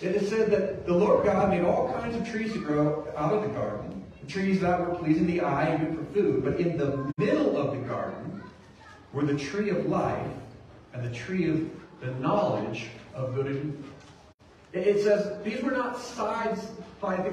It 0.00 0.16
is 0.16 0.28
said 0.30 0.50
that 0.50 0.86
the 0.86 0.94
Lord 0.94 1.26
God 1.26 1.50
made 1.50 1.62
all 1.62 1.92
kinds 1.92 2.16
of 2.16 2.26
trees 2.28 2.52
to 2.54 2.58
grow 2.58 3.06
out 3.16 3.34
of 3.34 3.42
the 3.42 3.48
garden, 3.48 4.02
trees 4.26 4.60
that 4.60 4.80
were 4.80 4.94
pleasing 4.94 5.26
the 5.26 5.42
eye 5.42 5.66
and 5.66 5.96
good 5.96 5.98
for 5.98 6.14
food. 6.14 6.44
But 6.44 6.58
in 6.58 6.78
the 6.78 7.12
middle 7.18 7.58
of 7.58 7.72
the 7.72 7.82
garden 7.86 8.42
were 9.12 9.24
the 9.24 9.36
tree 9.36 9.68
of 9.68 9.86
life 9.86 10.26
and 10.94 11.04
the 11.04 11.14
tree 11.14 11.50
of 11.50 11.68
the 12.00 12.12
knowledge 12.18 12.86
of 13.14 13.34
good 13.34 13.46
and 13.46 13.56
evil. 13.56 13.84
It 14.72 15.02
says 15.02 15.42
these 15.44 15.62
were 15.62 15.72
not 15.72 16.00
sides 16.00 16.66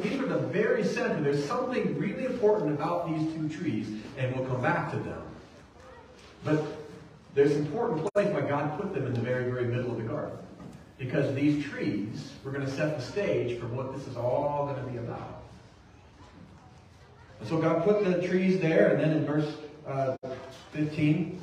these 0.01 0.17
were 0.17 0.27
the 0.27 0.39
very 0.39 0.83
center. 0.83 1.21
There's 1.21 1.43
something 1.43 1.97
really 1.99 2.25
important 2.25 2.71
about 2.71 3.07
these 3.09 3.33
two 3.33 3.49
trees, 3.49 3.87
and 4.17 4.33
we'll 4.33 4.45
come 4.45 4.61
back 4.61 4.91
to 4.91 4.97
them. 4.97 5.21
But 6.43 6.63
there's 7.33 7.51
an 7.51 7.65
important 7.65 8.11
place 8.13 8.27
why 8.29 8.41
God 8.41 8.79
put 8.79 8.93
them 8.93 9.05
in 9.05 9.13
the 9.13 9.21
very, 9.21 9.51
very 9.51 9.65
middle 9.65 9.91
of 9.91 9.97
the 9.97 10.03
garden. 10.03 10.37
Because 10.97 11.33
these 11.35 11.63
trees 11.63 12.31
were 12.43 12.51
going 12.51 12.65
to 12.65 12.71
set 12.71 12.97
the 12.97 13.03
stage 13.03 13.59
for 13.59 13.67
what 13.67 13.95
this 13.95 14.07
is 14.07 14.17
all 14.17 14.65
going 14.65 14.83
to 14.83 14.91
be 14.91 14.97
about. 14.97 15.43
And 17.39 17.47
so 17.47 17.59
God 17.59 17.83
put 17.83 18.03
the 18.03 18.27
trees 18.27 18.59
there, 18.59 18.93
and 18.93 18.99
then 18.99 19.11
in 19.11 19.25
verse 19.25 19.53
uh, 19.87 20.17
15, 20.71 21.39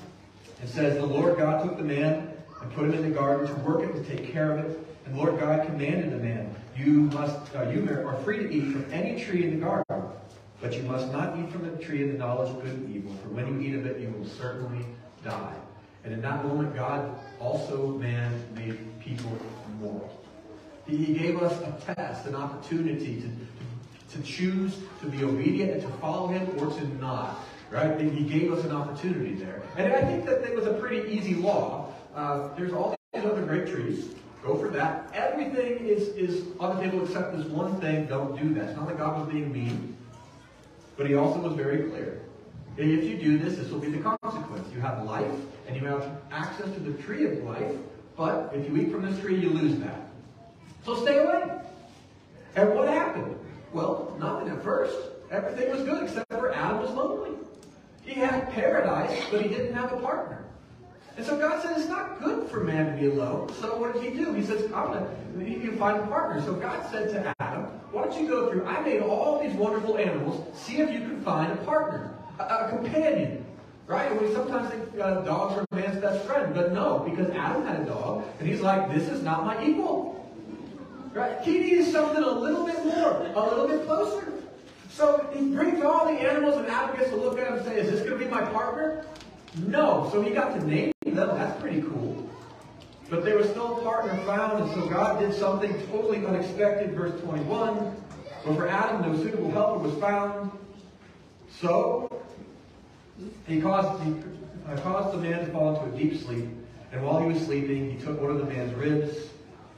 it 0.62 0.68
says, 0.68 0.96
The 0.96 1.06
Lord 1.06 1.38
God 1.38 1.62
took 1.62 1.76
the 1.76 1.84
man 1.84 2.32
and 2.60 2.72
put 2.72 2.86
him 2.86 2.94
in 2.94 3.02
the 3.02 3.16
garden 3.16 3.46
to 3.46 3.54
work 3.60 3.82
it, 3.82 3.92
to 3.94 4.16
take 4.16 4.32
care 4.32 4.50
of 4.50 4.64
it. 4.64 4.80
And 5.06 5.16
Lord 5.16 5.38
God 5.38 5.66
commanded 5.66 6.10
the 6.12 6.16
man, 6.16 6.54
You 6.76 7.02
must, 7.12 7.54
uh, 7.54 7.68
you 7.68 7.88
are 7.88 8.16
free 8.22 8.38
to 8.38 8.52
eat 8.52 8.72
from 8.72 8.86
any 8.92 9.22
tree 9.22 9.44
in 9.44 9.60
the 9.60 9.64
garden, 9.64 9.83
but 10.64 10.72
you 10.72 10.82
must 10.84 11.12
not 11.12 11.38
eat 11.38 11.50
from 11.52 11.70
the 11.70 11.76
tree 11.84 12.02
of 12.04 12.12
the 12.12 12.16
knowledge 12.16 12.48
of 12.48 12.62
good 12.62 12.72
and 12.72 12.96
evil, 12.96 13.14
for 13.22 13.28
when 13.28 13.46
you 13.60 13.68
eat 13.68 13.74
of 13.78 13.84
it, 13.84 14.00
you 14.00 14.08
will 14.08 14.26
certainly 14.26 14.86
die. 15.22 15.54
And 16.04 16.14
in 16.14 16.22
that 16.22 16.42
moment, 16.42 16.74
God 16.74 17.14
also, 17.38 17.88
man, 17.98 18.32
made 18.54 18.78
people 18.98 19.30
moral. 19.78 20.24
He 20.86 21.12
gave 21.12 21.42
us 21.42 21.52
a 21.60 21.94
test, 21.94 22.26
an 22.26 22.34
opportunity 22.34 23.20
to, 23.20 24.16
to 24.16 24.22
choose 24.22 24.78
to 25.02 25.06
be 25.06 25.22
obedient 25.22 25.72
and 25.72 25.82
to 25.82 25.88
follow 25.98 26.28
him 26.28 26.48
or 26.58 26.72
to 26.72 26.94
not. 26.96 27.40
Right? 27.70 28.00
He 28.00 28.24
gave 28.24 28.50
us 28.50 28.64
an 28.64 28.72
opportunity 28.72 29.34
there. 29.34 29.60
And 29.76 29.92
I 29.92 30.00
think 30.00 30.24
that 30.24 30.44
it 30.44 30.56
was 30.56 30.64
a 30.64 30.72
pretty 30.72 31.10
easy 31.12 31.34
law. 31.34 31.92
Uh, 32.14 32.48
there's 32.56 32.72
all 32.72 32.96
these 33.12 33.24
other 33.26 33.42
great 33.42 33.66
trees. 33.66 34.14
Go 34.42 34.56
for 34.56 34.68
that. 34.68 35.10
Everything 35.12 35.86
is, 35.86 36.08
is 36.08 36.46
on 36.58 36.76
the 36.76 36.82
table 36.82 37.04
except 37.04 37.36
this 37.36 37.46
one 37.46 37.78
thing. 37.82 38.06
Don't 38.06 38.38
do 38.40 38.54
that. 38.54 38.68
It's 38.68 38.76
not 38.76 38.88
that 38.88 38.96
God 38.96 39.18
was 39.18 39.32
being 39.32 39.52
mean, 39.52 39.93
but 40.96 41.06
he 41.06 41.14
also 41.14 41.40
was 41.40 41.54
very 41.54 41.90
clear. 41.90 42.22
If 42.76 43.04
you 43.04 43.16
do 43.18 43.38
this, 43.38 43.56
this 43.56 43.70
will 43.70 43.78
be 43.78 43.90
the 43.90 43.98
consequence. 43.98 44.68
You 44.74 44.80
have 44.80 45.04
life, 45.04 45.30
and 45.66 45.76
you 45.76 45.86
have 45.86 46.10
access 46.32 46.72
to 46.74 46.80
the 46.80 47.00
tree 47.02 47.24
of 47.26 47.44
life, 47.44 47.72
but 48.16 48.52
if 48.54 48.68
you 48.68 48.76
eat 48.76 48.90
from 48.90 49.02
this 49.02 49.20
tree, 49.20 49.38
you 49.38 49.50
lose 49.50 49.78
that. 49.80 50.08
So 50.84 51.00
stay 51.02 51.18
away. 51.18 51.50
And 52.56 52.74
what 52.74 52.88
happened? 52.88 53.36
Well, 53.72 54.16
nothing 54.20 54.48
at 54.48 54.62
first. 54.62 54.96
Everything 55.30 55.70
was 55.70 55.82
good 55.82 56.04
except 56.04 56.30
for 56.30 56.52
Adam 56.52 56.80
was 56.80 56.90
lonely. 56.90 57.36
He 58.02 58.14
had 58.14 58.50
paradise, 58.52 59.24
but 59.30 59.42
he 59.42 59.48
didn't 59.48 59.74
have 59.74 59.92
a 59.92 59.98
partner. 59.98 60.44
And 61.16 61.24
so 61.24 61.38
God 61.38 61.62
said 61.62 61.78
it's 61.78 61.88
not 61.88 62.20
good 62.22 62.48
for 62.50 62.60
man 62.60 62.92
to 62.92 63.00
be 63.00 63.06
alone. 63.06 63.52
So 63.60 63.76
what 63.78 63.94
did 63.94 64.02
he 64.02 64.10
do? 64.10 64.32
He 64.34 64.42
says, 64.42 64.64
I'm 64.72 64.92
gonna 64.92 65.08
he 65.44 65.54
can 65.56 65.78
find 65.78 65.98
a 65.98 66.06
partner. 66.06 66.42
So 66.42 66.54
God 66.54 66.84
said 66.90 67.10
to 67.10 67.34
Why 67.92 68.04
don't 68.04 68.20
you 68.20 68.28
go 68.28 68.50
through? 68.50 68.64
I 68.66 68.80
made 68.80 69.02
all 69.02 69.42
these 69.42 69.52
wonderful 69.54 69.98
animals. 69.98 70.44
See 70.56 70.78
if 70.78 70.90
you 70.90 71.00
can 71.00 71.20
find 71.22 71.52
a 71.52 71.56
partner, 71.56 72.14
a, 72.38 72.42
a 72.42 72.68
companion. 72.68 73.44
Right? 73.86 74.10
And 74.10 74.20
we 74.20 74.32
sometimes 74.32 74.70
think 74.70 74.98
uh, 74.98 75.20
dogs 75.22 75.58
are 75.58 75.66
man's 75.76 76.00
best 76.00 76.24
friend, 76.24 76.54
but 76.54 76.72
no, 76.72 77.00
because 77.00 77.30
Adam 77.34 77.66
had 77.66 77.80
a 77.80 77.84
dog, 77.84 78.24
and 78.38 78.48
he's 78.48 78.60
like, 78.60 78.92
This 78.92 79.08
is 79.08 79.22
not 79.22 79.44
my 79.44 79.62
equal. 79.64 80.14
Right? 81.12 81.40
He 81.42 81.58
needs 81.58 81.92
something 81.92 82.22
a 82.22 82.30
little 82.30 82.64
bit 82.66 82.84
more, 82.84 83.26
a 83.34 83.48
little 83.48 83.68
bit 83.68 83.86
closer. 83.86 84.32
So 84.90 85.28
he 85.34 85.50
brings 85.50 85.82
all 85.82 86.06
the 86.06 86.12
animals, 86.12 86.56
and 86.56 86.66
Adam 86.68 86.96
gets 86.96 87.10
to 87.10 87.16
look 87.16 87.38
at 87.38 87.48
him 87.48 87.54
and 87.54 87.64
say, 87.64 87.76
Is 87.76 87.90
this 87.90 88.00
going 88.00 88.18
to 88.18 88.24
be 88.24 88.30
my 88.30 88.42
partner? 88.42 89.04
No. 89.66 90.08
So 90.12 90.22
he 90.22 90.30
got 90.30 90.58
to 90.58 90.66
name 90.66 90.92
them. 91.04 91.28
That's 91.36 91.60
pretty 91.60 91.82
cool. 91.82 92.13
But 93.10 93.24
there 93.24 93.36
was 93.36 93.54
no 93.54 93.74
partner 93.76 94.16
found, 94.24 94.62
and 94.62 94.72
so 94.72 94.88
God 94.88 95.20
did 95.20 95.34
something 95.34 95.72
totally 95.88 96.24
unexpected. 96.24 96.94
Verse 96.94 97.20
21. 97.22 97.94
But 98.44 98.56
for 98.56 98.68
Adam, 98.68 99.02
no 99.02 99.22
suitable 99.22 99.50
helper 99.50 99.88
was 99.88 99.94
found. 100.00 100.50
So 101.60 102.10
he 103.46 103.60
caused, 103.60 104.02
he 104.02 104.14
uh, 104.66 104.76
caused 104.80 105.16
the 105.16 105.22
man 105.22 105.44
to 105.44 105.52
fall 105.52 105.76
into 105.76 105.94
a 105.94 105.98
deep 105.98 106.22
sleep. 106.22 106.46
And 106.92 107.04
while 107.04 107.20
he 107.20 107.32
was 107.32 107.42
sleeping, 107.44 107.90
he 107.90 108.04
took 108.04 108.20
one 108.20 108.30
of 108.30 108.38
the 108.38 108.44
man's 108.44 108.74
ribs 108.74 109.16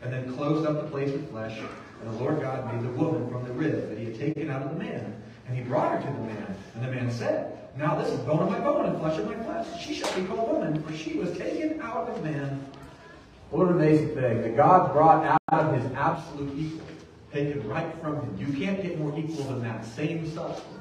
and 0.02 0.12
then 0.12 0.34
closed 0.34 0.66
up 0.66 0.82
the 0.82 0.90
place 0.90 1.10
with 1.10 1.30
flesh. 1.30 1.58
And 1.58 2.14
the 2.14 2.18
Lord 2.18 2.40
God 2.40 2.72
made 2.72 2.82
the 2.84 2.92
woman 2.96 3.30
from 3.30 3.44
the 3.44 3.52
rib 3.52 3.88
that 3.88 3.98
he 3.98 4.06
had 4.06 4.18
taken 4.18 4.50
out 4.50 4.62
of 4.62 4.70
the 4.70 4.84
man. 4.84 5.22
And 5.48 5.56
he 5.56 5.62
brought 5.62 5.92
her 5.92 5.98
to 5.98 6.18
the 6.18 6.24
man. 6.24 6.56
And 6.74 6.84
the 6.84 6.90
man 6.90 7.10
said, 7.10 7.56
Now 7.76 7.94
this 7.94 8.12
is 8.12 8.20
bone 8.20 8.42
of 8.42 8.50
my 8.50 8.60
bone 8.60 8.86
and 8.86 8.98
flesh 8.98 9.18
of 9.18 9.26
my 9.26 9.42
flesh. 9.44 9.66
She 9.84 9.94
shall 9.94 10.12
be 10.14 10.26
called 10.26 10.50
woman, 10.50 10.82
for 10.82 10.92
she 10.92 11.14
was 11.14 11.36
taken 11.38 11.80
out 11.80 12.08
of 12.08 12.22
man. 12.22 12.64
What 13.50 13.68
an 13.68 13.74
amazing 13.74 14.08
thing 14.08 14.42
that 14.42 14.56
God 14.56 14.92
brought 14.92 15.38
Adam 15.52 15.80
his 15.80 15.92
absolute 15.92 16.52
equal, 16.58 16.86
taken 17.32 17.68
right 17.68 17.94
from 18.02 18.20
him. 18.20 18.36
You 18.38 18.52
can't 18.52 18.82
get 18.82 18.98
more 18.98 19.16
equal 19.16 19.44
than 19.44 19.62
that 19.62 19.84
same 19.84 20.28
substance. 20.28 20.72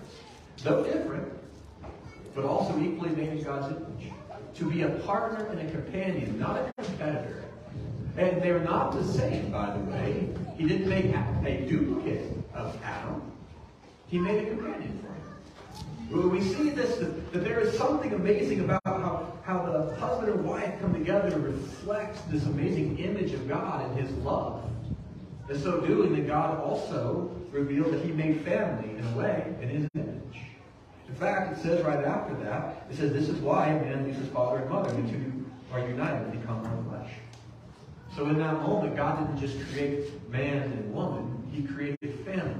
Though 0.63 0.83
different, 0.83 1.31
but 2.33 2.45
also 2.45 2.79
equally 2.79 3.11
made 3.15 3.29
in 3.29 3.43
God's 3.43 3.75
image. 3.75 4.11
To 4.55 4.71
be 4.71 4.81
a 4.81 4.89
partner 4.89 5.45
and 5.45 5.59
a 5.67 5.71
companion, 5.71 6.39
not 6.39 6.57
a 6.57 6.83
competitor. 6.83 7.43
And 8.17 8.41
they're 8.41 8.61
not 8.61 8.93
the 8.93 9.03
same, 9.03 9.51
by 9.51 9.71
the 9.75 9.79
way. 9.91 10.29
He 10.57 10.65
didn't 10.67 10.89
make 10.89 11.13
a 11.13 11.65
duplicate 11.67 12.31
of 12.53 12.79
Adam. 12.83 13.21
He 14.07 14.17
made 14.17 14.47
a 14.47 14.49
companion 14.49 14.99
for 15.01 15.13
him. 15.13 15.24
We 16.11 16.41
see 16.41 16.69
this, 16.69 16.97
that, 16.97 17.33
that 17.33 17.43
there 17.43 17.59
is 17.59 17.77
something 17.77 18.13
amazing 18.13 18.61
about 18.61 18.81
how, 18.85 19.33
how 19.43 19.65
the 19.65 19.95
husband 19.95 20.33
and 20.33 20.45
wife 20.45 20.79
come 20.79 20.93
together 20.93 21.31
to 21.31 21.39
reflect 21.39 22.17
this 22.31 22.43
amazing 22.45 22.99
image 22.99 23.33
of 23.33 23.47
God 23.47 23.85
and 23.85 23.99
his 23.99 24.11
love. 24.17 24.69
And 25.49 25.59
so 25.59 25.81
doing, 25.81 26.15
that 26.15 26.27
God 26.27 26.59
also 26.59 27.31
revealed 27.51 27.93
that 27.93 28.03
he 28.03 28.11
made 28.11 28.41
family 28.41 28.89
in 28.97 29.05
a 29.05 29.17
way 29.17 29.55
in 29.61 29.69
his 29.69 29.89
image. 29.95 30.37
In 31.07 31.15
fact, 31.15 31.57
it 31.57 31.61
says 31.61 31.83
right 31.85 32.03
after 32.03 32.35
that, 32.43 32.85
it 32.89 32.97
says, 32.97 33.13
this 33.13 33.29
is 33.29 33.39
why 33.39 33.67
a 33.67 33.81
man 33.81 34.05
leaves 34.05 34.17
his 34.17 34.29
father 34.29 34.57
and 34.57 34.69
mother, 34.69 34.89
and 34.89 35.07
the 35.07 35.11
two 35.11 35.45
are 35.71 35.79
united 35.79 36.27
and 36.27 36.41
become 36.41 36.63
one 36.63 36.89
flesh. 36.89 37.11
So 38.15 38.27
in 38.27 38.37
that 38.39 38.61
moment, 38.61 38.95
God 38.95 39.19
didn't 39.19 39.39
just 39.39 39.57
create 39.69 40.29
man 40.29 40.63
and 40.63 40.93
woman, 40.93 41.49
he 41.51 41.63
created 41.63 42.25
family. 42.25 42.55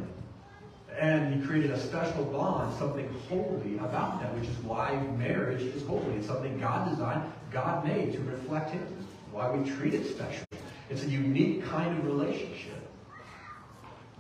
And 0.98 1.34
he 1.34 1.46
created 1.46 1.72
a 1.72 1.80
special 1.80 2.24
bond, 2.25 2.74
something 2.78 3.08
holy 3.28 3.78
about 3.78 4.22
that, 4.22 4.34
which 4.36 4.48
is 4.48 4.58
why 4.60 4.96
marriage 5.18 5.62
is 5.62 5.86
holy. 5.86 6.16
It's 6.16 6.28
something 6.28 6.58
God 6.60 6.90
designed, 6.90 7.32
God 7.52 7.86
made 7.86 8.14
to 8.14 8.20
reflect 8.22 8.72
him. 8.72 8.86
Why 9.32 9.52
we 9.52 9.70
treat 9.70 9.94
it 9.94 10.06
special. 10.08 10.46
It's 10.90 11.04
a 11.04 11.10
unique 11.10 11.66
kind 11.66 11.98
of 11.98 12.06
relationship. 12.06 12.82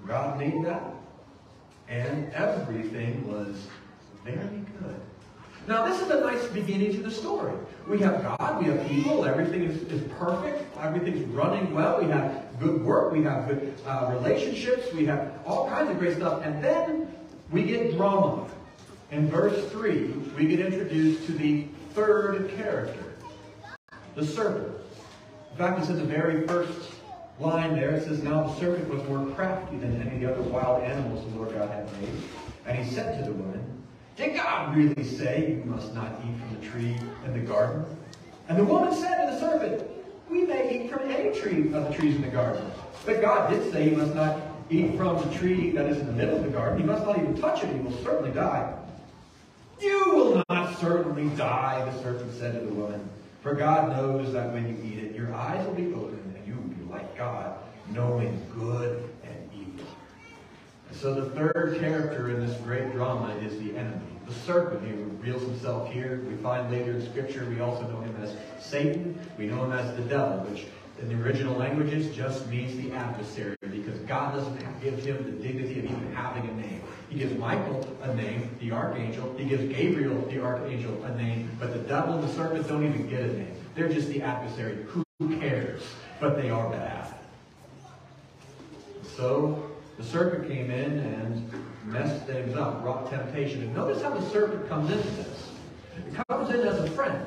God 0.05 0.37
made 0.37 0.65
that. 0.65 0.83
And 1.87 2.33
everything 2.33 3.25
was 3.31 3.67
very 4.25 4.65
good. 4.79 5.01
Now, 5.67 5.83
this 5.83 5.99
is 5.99 6.09
a 6.11 6.21
nice 6.21 6.45
beginning 6.47 6.91
to 6.91 7.01
the 7.01 7.09
story. 7.09 7.53
We 7.87 7.99
have 7.99 8.21
God, 8.21 8.63
we 8.63 8.69
have 8.69 8.87
people, 8.87 9.25
everything 9.25 9.63
is, 9.63 9.81
is 9.91 10.03
perfect, 10.13 10.63
everything's 10.79 11.25
running 11.29 11.73
well, 11.73 11.99
we 11.99 12.07
have 12.11 12.59
good 12.59 12.83
work, 12.83 13.11
we 13.11 13.23
have 13.23 13.47
good 13.47 13.73
uh, 13.87 14.11
relationships, 14.13 14.93
we 14.93 15.05
have 15.07 15.39
all 15.45 15.67
kinds 15.67 15.89
of 15.89 15.97
great 15.97 16.17
stuff. 16.17 16.43
And 16.43 16.63
then 16.63 17.11
we 17.51 17.63
get 17.63 17.95
drama. 17.95 18.47
In 19.11 19.27
verse 19.27 19.71
3, 19.71 20.07
we 20.37 20.45
get 20.45 20.59
introduced 20.59 21.25
to 21.27 21.31
the 21.31 21.67
third 21.93 22.51
character, 22.55 23.13
the 24.15 24.25
serpent. 24.25 24.75
In 25.51 25.57
fact, 25.57 25.79
it's 25.79 25.89
in 25.89 25.97
the 25.97 26.03
very 26.03 26.45
first 26.45 26.91
line 27.39 27.75
there. 27.75 27.91
It 27.91 28.03
says, 28.03 28.21
Now 28.21 28.43
the 28.43 28.59
serpent 28.59 28.87
was 28.87 29.03
more 29.07 29.33
crafty 29.35 29.77
than 29.77 29.99
any 30.01 30.15
of 30.15 30.21
the 30.21 30.31
other 30.31 30.41
wild 30.43 30.83
animals 30.83 31.25
the 31.31 31.39
Lord 31.39 31.53
God 31.53 31.69
had 31.69 31.91
made. 32.01 32.09
And 32.67 32.77
he 32.77 32.89
said 32.93 33.19
to 33.19 33.31
the 33.31 33.35
woman, 33.35 33.64
did 34.15 34.35
God 34.35 34.75
really 34.75 35.03
say 35.03 35.57
you 35.57 35.69
must 35.69 35.93
not 35.93 36.21
eat 36.23 36.39
from 36.39 36.59
the 36.59 36.65
tree 36.65 36.97
in 37.25 37.33
the 37.33 37.39
garden? 37.39 37.85
And 38.47 38.57
the 38.57 38.63
woman 38.63 38.93
said 38.93 39.25
to 39.25 39.33
the 39.33 39.39
serpent, 39.39 39.89
We 40.29 40.45
may 40.45 40.83
eat 40.83 40.91
from 40.91 41.09
any 41.09 41.37
tree 41.37 41.73
of 41.73 41.89
the 41.89 41.93
trees 41.93 42.15
in 42.15 42.21
the 42.21 42.29
garden. 42.29 42.63
But 43.05 43.21
God 43.21 43.49
did 43.49 43.71
say 43.71 43.89
you 43.89 43.97
must 43.97 44.15
not 44.15 44.39
eat 44.69 44.95
from 44.95 45.17
the 45.17 45.35
tree 45.35 45.71
that 45.71 45.87
is 45.87 45.99
in 45.99 46.07
the 46.07 46.13
middle 46.13 46.37
of 46.37 46.43
the 46.43 46.49
garden. 46.49 46.79
You 46.79 46.85
must 46.85 47.05
not 47.05 47.17
even 47.17 47.39
touch 47.39 47.63
it, 47.63 47.75
you 47.75 47.81
will 47.81 48.03
certainly 48.03 48.31
die. 48.31 48.73
You 49.81 50.03
will 50.07 50.43
not 50.49 50.79
certainly 50.79 51.27
die, 51.35 51.83
the 51.85 52.01
serpent 52.01 52.33
said 52.33 52.53
to 52.53 52.65
the 52.65 52.73
woman. 52.73 53.09
For 53.41 53.53
God 53.53 53.89
knows 53.89 54.31
that 54.33 54.51
when 54.53 54.67
you 54.67 54.83
eat 54.83 55.03
it, 55.03 55.15
your 55.15 55.33
eyes 55.33 55.65
will 55.67 55.75
be 55.75 55.93
opened, 55.93 56.35
and 56.35 56.47
you 56.47 56.53
will 56.55 56.69
be 56.69 56.91
like 56.91 57.17
God, 57.17 57.59
knowing 57.91 58.41
good 58.57 59.07
and 59.23 59.49
evil. 59.53 59.85
So 60.91 61.13
the 61.13 61.29
third 61.31 61.77
character 61.79 62.29
in 62.29 62.45
this 62.45 62.57
great 62.61 62.91
drama 62.93 63.35
is 63.35 63.59
the 63.59 63.77
enemy. 63.77 64.14
The 64.27 64.33
serpent, 64.33 64.85
he 64.85 64.93
reveals 64.93 65.43
himself 65.43 65.91
here. 65.91 66.21
We 66.27 66.35
find 66.37 66.71
later 66.71 66.91
in 66.91 67.05
Scripture, 67.05 67.45
we 67.49 67.59
also 67.59 67.83
know 67.87 68.01
him 68.01 68.15
as 68.21 68.35
Satan. 68.59 69.19
We 69.37 69.45
know 69.47 69.65
him 69.65 69.71
as 69.71 69.95
the 69.95 70.03
devil, 70.03 70.39
which 70.45 70.65
in 70.99 71.09
the 71.09 71.23
original 71.23 71.55
languages 71.55 72.15
just 72.15 72.47
means 72.47 72.75
the 72.81 72.91
adversary 72.93 73.55
because 73.61 73.99
God 73.99 74.33
doesn't 74.33 74.81
give 74.81 75.03
him 75.03 75.23
the 75.23 75.43
dignity 75.43 75.79
of 75.79 75.85
even 75.85 76.13
having 76.13 76.49
a 76.49 76.53
name. 76.53 76.81
He 77.09 77.19
gives 77.19 77.37
Michael 77.37 77.87
a 78.01 78.15
name, 78.15 78.49
the 78.59 78.71
archangel. 78.71 79.35
He 79.37 79.45
gives 79.45 79.63
Gabriel, 79.73 80.19
the 80.29 80.41
archangel, 80.41 81.03
a 81.03 81.15
name. 81.15 81.49
But 81.59 81.73
the 81.73 81.79
devil 81.79 82.15
and 82.15 82.23
the 82.23 82.33
serpent 82.33 82.67
don't 82.67 82.85
even 82.85 83.07
get 83.07 83.21
a 83.21 83.27
name. 83.27 83.55
They're 83.75 83.89
just 83.89 84.07
the 84.07 84.21
adversary. 84.21 84.85
Who 85.19 85.39
cares? 85.39 85.83
But 86.19 86.41
they 86.41 86.49
are 86.49 86.69
bad. 86.69 87.13
So 89.15 89.71
the 89.97 90.03
serpent 90.03 90.47
came 90.47 90.71
in 90.71 90.99
and 90.99 91.51
messed 91.85 92.25
things 92.25 92.55
up, 92.55 92.81
brought 92.81 93.09
temptation. 93.09 93.61
And 93.61 93.75
notice 93.75 94.01
how 94.01 94.09
the 94.09 94.27
serpent 94.29 94.67
comes 94.67 94.91
into 94.91 95.07
this. 95.07 95.51
It 95.97 96.27
comes 96.27 96.49
in 96.49 96.61
as 96.61 96.79
a 96.79 96.89
friend. 96.91 97.25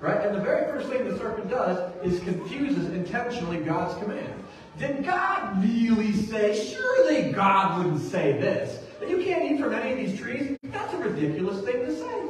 Right? 0.00 0.24
And 0.24 0.34
the 0.34 0.40
very 0.40 0.64
first 0.72 0.88
thing 0.88 1.06
the 1.06 1.18
serpent 1.18 1.50
does 1.50 1.92
is 2.02 2.20
confuses 2.20 2.88
intentionally 2.88 3.58
God's 3.58 4.00
command. 4.02 4.44
Did 4.78 5.04
God 5.04 5.62
really 5.62 6.12
say, 6.12 6.54
surely 6.72 7.32
God 7.32 7.78
wouldn't 7.78 8.00
say 8.00 8.32
this, 8.32 8.82
that 8.98 9.10
you 9.10 9.22
can't 9.22 9.52
eat 9.52 9.60
from 9.60 9.74
any 9.74 9.92
of 9.92 9.98
these 9.98 10.18
trees? 10.18 10.56
That's 10.62 10.94
a 10.94 10.98
ridiculous 10.98 11.62
thing 11.64 11.84
to 11.84 11.94
say. 11.94 12.20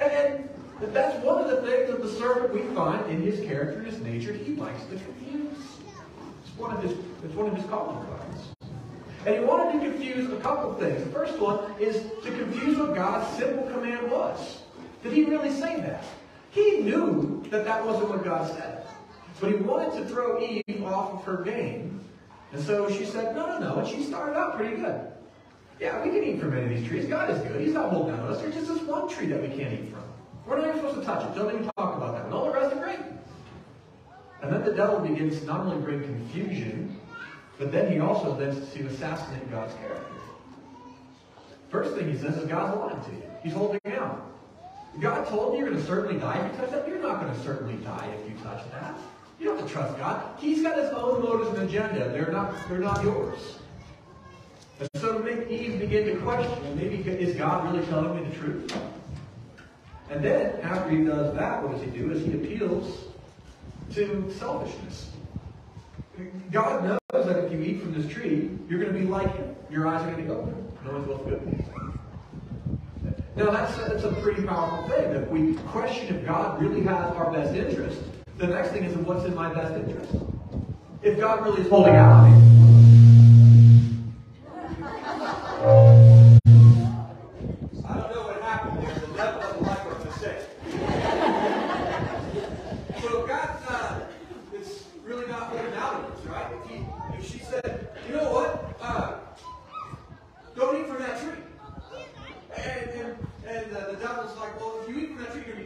And, 0.00 0.48
and 0.80 0.94
that's 0.94 1.22
one 1.22 1.44
of 1.44 1.50
the 1.50 1.68
things 1.68 1.90
that 1.90 2.00
the 2.00 2.10
serpent 2.10 2.54
we 2.54 2.62
find 2.74 3.04
in 3.10 3.20
his 3.20 3.40
character, 3.40 3.82
his 3.82 4.00
nature, 4.00 4.32
he 4.32 4.54
likes 4.54 4.82
to 4.84 4.96
confuse. 4.96 5.58
It's 6.46 6.56
one 6.56 6.74
of 6.74 6.82
his, 6.82 6.92
it's 7.22 7.34
one 7.34 7.48
of 7.48 7.54
his 7.54 7.66
calling 7.66 8.06
cards. 8.06 8.27
And 9.28 9.36
he 9.36 9.44
wanted 9.44 9.78
to 9.78 9.90
confuse 9.90 10.32
a 10.32 10.36
couple 10.36 10.72
things. 10.76 11.04
The 11.04 11.10
first 11.10 11.38
one 11.38 11.58
is 11.78 11.96
to 12.24 12.30
confuse 12.30 12.78
what 12.78 12.94
God's 12.94 13.36
simple 13.36 13.70
command 13.70 14.10
was. 14.10 14.62
Did 15.02 15.12
he 15.12 15.24
really 15.24 15.50
say 15.50 15.76
that? 15.82 16.02
He 16.50 16.78
knew 16.78 17.44
that 17.50 17.66
that 17.66 17.84
wasn't 17.84 18.08
what 18.08 18.24
God 18.24 18.50
said. 18.56 18.86
But 19.38 19.50
he 19.50 19.56
wanted 19.56 19.98
to 19.98 20.08
throw 20.08 20.40
Eve 20.40 20.82
off 20.82 21.12
of 21.12 21.24
her 21.24 21.44
game. 21.44 22.00
And 22.52 22.64
so 22.64 22.90
she 22.90 23.04
said, 23.04 23.36
no, 23.36 23.44
no, 23.46 23.58
no. 23.58 23.78
And 23.80 23.86
she 23.86 24.02
started 24.02 24.34
out 24.34 24.56
pretty 24.56 24.76
good. 24.76 24.98
Yeah, 25.78 26.02
we 26.02 26.08
can 26.08 26.24
eat 26.24 26.40
from 26.40 26.56
any 26.56 26.62
of 26.62 26.70
these 26.70 26.88
trees. 26.88 27.04
God 27.04 27.28
is 27.28 27.38
good. 27.42 27.60
He's 27.60 27.74
not 27.74 27.92
holding 27.92 28.14
out 28.14 28.20
on 28.20 28.32
us. 28.32 28.40
There's 28.40 28.54
just 28.54 28.68
this 28.68 28.80
one 28.84 29.10
tree 29.10 29.26
that 29.26 29.42
we 29.42 29.48
can't 29.48 29.74
eat 29.74 29.90
from. 29.90 30.04
We're 30.46 30.56
not 30.56 30.68
even 30.68 30.80
supposed 30.80 31.00
to 31.00 31.04
touch 31.04 31.26
it. 31.26 31.38
Don't 31.38 31.54
even 31.54 31.70
talk 31.76 31.98
about 31.98 32.14
that. 32.14 32.24
And 32.24 32.32
all 32.32 32.46
the 32.46 32.52
rest 32.52 32.74
are 32.74 32.82
great. 32.82 33.00
And 34.40 34.50
then 34.50 34.64
the 34.64 34.72
devil 34.72 35.00
begins 35.00 35.38
to 35.40 35.44
not 35.44 35.60
only 35.60 35.76
bring 35.84 36.02
confusion, 36.02 36.98
but 37.58 37.72
then 37.72 37.92
he 37.92 37.98
also 37.98 38.38
tends 38.38 38.72
to 38.72 38.86
assassinate 38.86 39.50
God's 39.50 39.74
character. 39.74 40.04
First 41.70 41.94
thing 41.94 42.10
he 42.10 42.16
says 42.16 42.36
is 42.36 42.46
God's 42.46 42.78
lying 42.78 43.04
to 43.04 43.10
you. 43.10 43.30
He's 43.42 43.52
holding 43.52 43.80
out. 43.96 44.24
God 45.00 45.26
told 45.28 45.52
you 45.52 45.60
you're 45.60 45.70
going 45.70 45.80
to 45.80 45.86
certainly 45.86 46.18
die 46.18 46.38
if 46.38 46.52
you 46.52 46.58
touch 46.60 46.70
that. 46.70 46.88
You're 46.88 47.02
not 47.02 47.20
going 47.20 47.34
to 47.34 47.40
certainly 47.40 47.76
die 47.84 48.08
if 48.18 48.28
you 48.28 48.36
touch 48.42 48.62
that. 48.72 48.94
You 49.38 49.46
don't 49.46 49.58
have 49.58 49.68
to 49.68 49.72
trust 49.72 49.98
God. 49.98 50.22
He's 50.40 50.62
got 50.62 50.78
his 50.78 50.90
own 50.90 51.22
motives 51.22 51.56
and 51.56 51.68
agenda. 51.68 52.08
They're 52.08 52.32
not, 52.32 52.54
they're 52.68 52.78
not 52.78 53.04
yours. 53.04 53.58
And 54.80 54.88
so 54.96 55.18
to 55.18 55.24
make 55.24 55.48
Eve 55.48 55.78
begin 55.78 56.06
to 56.06 56.16
question, 56.22 56.76
maybe 56.76 56.96
is 56.96 57.36
God 57.36 57.72
really 57.72 57.86
telling 57.86 58.16
me 58.16 58.30
the 58.30 58.36
truth? 58.36 58.76
And 60.10 60.24
then, 60.24 60.60
after 60.62 60.90
he 60.90 61.04
does 61.04 61.34
that, 61.34 61.62
what 61.62 61.72
does 61.72 61.82
he 61.82 61.90
do? 61.90 62.10
Is 62.10 62.24
he 62.24 62.32
appeals 62.32 63.08
to 63.94 64.32
selfishness. 64.38 65.10
God 66.50 66.84
knows 66.84 66.97
that 67.28 67.44
if 67.44 67.52
you 67.52 67.60
eat 67.60 67.80
from 67.80 67.92
this 67.92 68.10
tree, 68.10 68.50
you're 68.68 68.80
going 68.80 68.92
to 68.92 68.98
be 68.98 69.04
like 69.04 69.34
him. 69.36 69.54
Your 69.70 69.86
eyes 69.86 70.02
are 70.02 70.10
going 70.10 70.16
to 70.16 70.22
be 70.22 70.30
open. 70.30 70.72
No 70.84 70.92
one's 70.92 71.06
both 71.06 71.24
good. 71.24 71.64
Now, 73.36 73.50
that's, 73.50 73.76
that's 73.76 74.04
a 74.04 74.12
pretty 74.20 74.42
powerful 74.42 74.88
thing. 74.88 75.12
If 75.12 75.28
we 75.28 75.54
question 75.68 76.16
if 76.16 76.26
God 76.26 76.60
really 76.60 76.82
has 76.82 77.14
our 77.14 77.30
best 77.30 77.54
interest, 77.54 78.00
the 78.36 78.46
next 78.46 78.70
thing 78.70 78.84
is 78.84 78.96
what's 78.96 79.24
in 79.24 79.34
my 79.34 79.52
best 79.52 79.74
interest? 79.74 80.12
If 81.02 81.18
God 81.18 81.44
really 81.44 81.62
is 81.62 81.68
holding 81.68 81.94
out 81.94 82.24
on 82.24 82.32
me, 82.32 82.67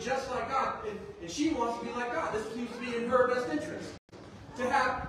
just 0.04 0.30
like 0.30 0.48
God, 0.48 0.86
and, 0.88 0.98
and 1.20 1.30
she 1.30 1.50
wants 1.50 1.78
to 1.78 1.84
be 1.84 1.92
like 1.92 2.12
God. 2.12 2.34
This 2.34 2.52
seems 2.54 2.70
to 2.72 2.78
be 2.78 2.96
in 2.96 3.08
her 3.08 3.28
best 3.28 3.48
interest. 3.48 3.90
To 4.56 4.68
have 4.68 5.01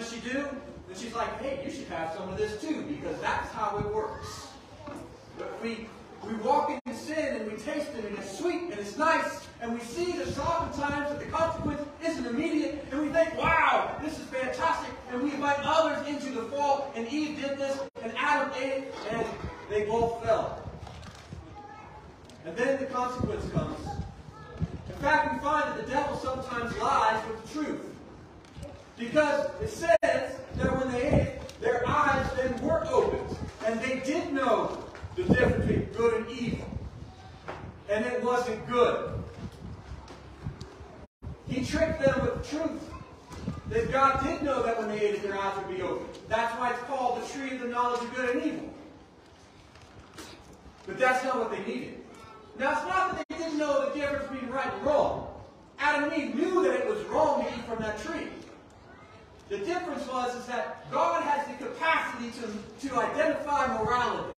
does 0.00 0.12
she 0.12 0.20
do? 0.20 0.48
Then 0.88 0.96
she's 0.96 1.14
like, 1.14 1.40
hey, 1.42 1.60
you 1.64 1.70
should 1.70 1.88
have 1.88 2.14
some 2.14 2.28
of 2.30 2.38
this 2.38 2.60
too, 2.60 2.82
because 2.82 3.20
that's 3.20 3.52
how 3.52 3.78
it 3.78 3.94
works. 3.94 4.48
But 5.38 5.62
we 5.62 5.86
we 6.26 6.34
walk 6.36 6.70
in 6.70 6.94
sin 6.94 7.36
and 7.36 7.50
we 7.50 7.56
taste 7.56 7.88
it 7.96 8.04
and 8.04 8.18
it's 8.18 8.38
sweet 8.38 8.64
and 8.64 8.74
it's 8.74 8.98
nice 8.98 9.48
and 9.62 9.72
we 9.72 9.80
see 9.80 10.12
that 10.12 10.38
oftentimes 10.38 11.08
that 11.08 11.18
the 11.18 11.24
consequence 11.26 11.80
isn't 12.04 12.26
immediate 12.26 12.84
and 12.90 13.00
we 13.00 13.08
think, 13.08 13.34
wow, 13.38 13.96
this 14.02 14.18
is 14.18 14.24
fantastic 14.26 14.92
and 15.10 15.22
we 15.22 15.32
invite 15.32 15.56
others 15.62 16.06
into 16.06 16.30
the 16.32 16.42
fall 16.48 16.92
and 16.94 17.08
Eve 17.08 17.40
did 17.40 17.56
this 17.56 17.80
and 18.02 18.12
Adam 18.18 18.52
ate 18.60 18.84
it 18.84 18.94
and 19.10 19.24
they 19.70 19.84
both 19.84 20.22
fell. 20.22 20.62
And 22.44 22.54
then 22.54 22.78
the 22.78 22.86
consequence 22.86 23.50
comes. 23.52 23.78
In 24.88 24.94
fact, 24.96 25.32
we 25.32 25.38
find 25.40 25.64
that 25.70 25.86
the 25.86 25.90
devil 25.90 26.18
sometimes 26.18 26.76
lies 26.76 27.26
with 27.28 27.42
the 27.46 27.64
truth. 27.64 27.89
Because 29.00 29.48
it 29.62 29.70
says 29.70 29.98
that 30.02 30.76
when 30.78 30.92
they 30.92 31.08
ate, 31.08 31.60
their 31.62 31.88
eyes 31.88 32.30
then 32.36 32.60
were 32.60 32.86
opened 32.86 33.34
and 33.66 33.80
they 33.80 34.00
did 34.00 34.30
know 34.30 34.84
the 35.16 35.22
difference 35.22 35.64
between 35.64 35.84
good 35.96 36.14
and 36.20 36.30
evil. 36.30 36.68
And 37.88 38.04
it 38.04 38.22
wasn't 38.22 38.68
good. 38.68 39.14
He 41.48 41.64
tricked 41.64 42.02
them 42.02 42.20
with 42.20 42.42
the 42.42 42.56
truth. 42.58 42.90
That 43.70 43.90
God 43.90 44.22
did 44.22 44.42
know 44.42 44.62
that 44.64 44.78
when 44.78 44.88
they 44.88 45.00
ate 45.00 45.14
it, 45.14 45.22
their 45.22 45.38
eyes 45.38 45.56
would 45.56 45.74
be 45.74 45.80
open. 45.80 46.06
That's 46.28 46.52
why 46.58 46.70
it's 46.70 46.82
called 46.82 47.22
the 47.22 47.26
tree 47.32 47.54
of 47.54 47.62
the 47.62 47.68
knowledge 47.68 48.02
of 48.02 48.14
good 48.14 48.36
and 48.36 48.44
evil. 48.44 48.74
But 50.86 50.98
that's 50.98 51.24
not 51.24 51.38
what 51.38 51.50
they 51.52 51.72
needed. 51.72 52.02
Now, 52.58 52.72
it's 52.72 52.86
not 52.86 53.16
that 53.16 53.24
they 53.28 53.36
didn't 53.38 53.58
know 53.58 53.88
the 53.88 53.98
difference 53.98 54.28
between 54.28 54.50
right 54.50 54.70
and 54.70 54.84
wrong. 54.84 55.28
Adam 55.78 56.10
and 56.10 56.22
Eve 56.22 56.34
knew 56.34 56.62
that 56.64 56.80
it 56.80 56.86
was 56.86 57.02
wrong 57.04 57.44
to 57.44 57.48
eat 57.48 57.64
from 57.64 57.78
that 57.78 57.98
tree. 58.00 58.26
The 59.50 59.58
difference 59.58 60.06
was 60.06 60.36
is 60.36 60.46
that 60.46 60.88
God 60.92 61.24
has 61.24 61.44
the 61.48 61.66
capacity 61.66 62.30
to, 62.40 62.88
to 62.88 63.00
identify 63.00 63.66
morality. 63.82 64.32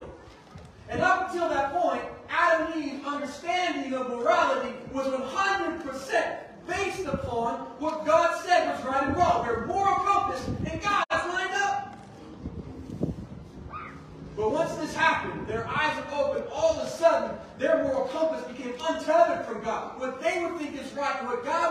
And 0.89 1.03
up 1.03 1.29
until 1.29 1.51
that 1.51 1.75
point, 1.75 2.01
Adam 2.31 2.73
and 2.73 2.83
Eve's 2.83 3.07
understanding 3.07 3.93
of 3.93 4.09
morality 4.09 4.75
was 4.91 5.09
100% 5.09 6.39
based 6.67 7.05
upon 7.05 7.59
what 7.79 8.07
God 8.07 8.43
said 8.43 8.75
was 8.75 8.83
right 8.87 9.03
and 9.03 9.15
wrong. 9.15 9.47
Their 9.47 9.67
moral 9.67 9.97
compass 9.97 10.49
and 10.49 10.81
God's 10.81 11.07
lined 11.11 11.55
up. 11.57 11.99
But 14.35 14.51
once 14.51 14.73
this 14.77 14.95
happened, 14.95 15.47
their 15.47 15.69
eyes 15.69 15.95
are 15.99 16.25
opened. 16.25 16.47
All 16.51 16.81
of 16.81 16.87
a 16.87 16.91
sudden, 16.91 17.37
their 17.59 17.85
moral 17.85 18.07
compass 18.07 18.43
became 18.47 18.73
untethered 18.81 19.45
from 19.45 19.63
God. 19.63 20.01
What 20.01 20.23
they 20.23 20.43
would 20.43 20.57
think 20.57 20.75
is 20.81 20.91
right 20.95 21.17
and 21.19 21.29
what 21.29 21.45
God 21.45 21.62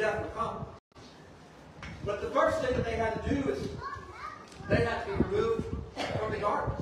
death 0.00 0.22
would 0.22 0.34
come. 0.34 0.64
But 2.06 2.22
the 2.22 2.30
first 2.30 2.62
thing 2.62 2.74
that 2.74 2.84
they 2.84 2.96
had 2.96 3.22
to 3.22 3.34
do 3.34 3.50
is 3.50 3.68
they 4.68 4.84
had 4.84 5.04
to 5.04 5.12
be 5.12 5.22
removed 5.24 5.64
from 6.18 6.32
the 6.32 6.38
garden. 6.38 6.74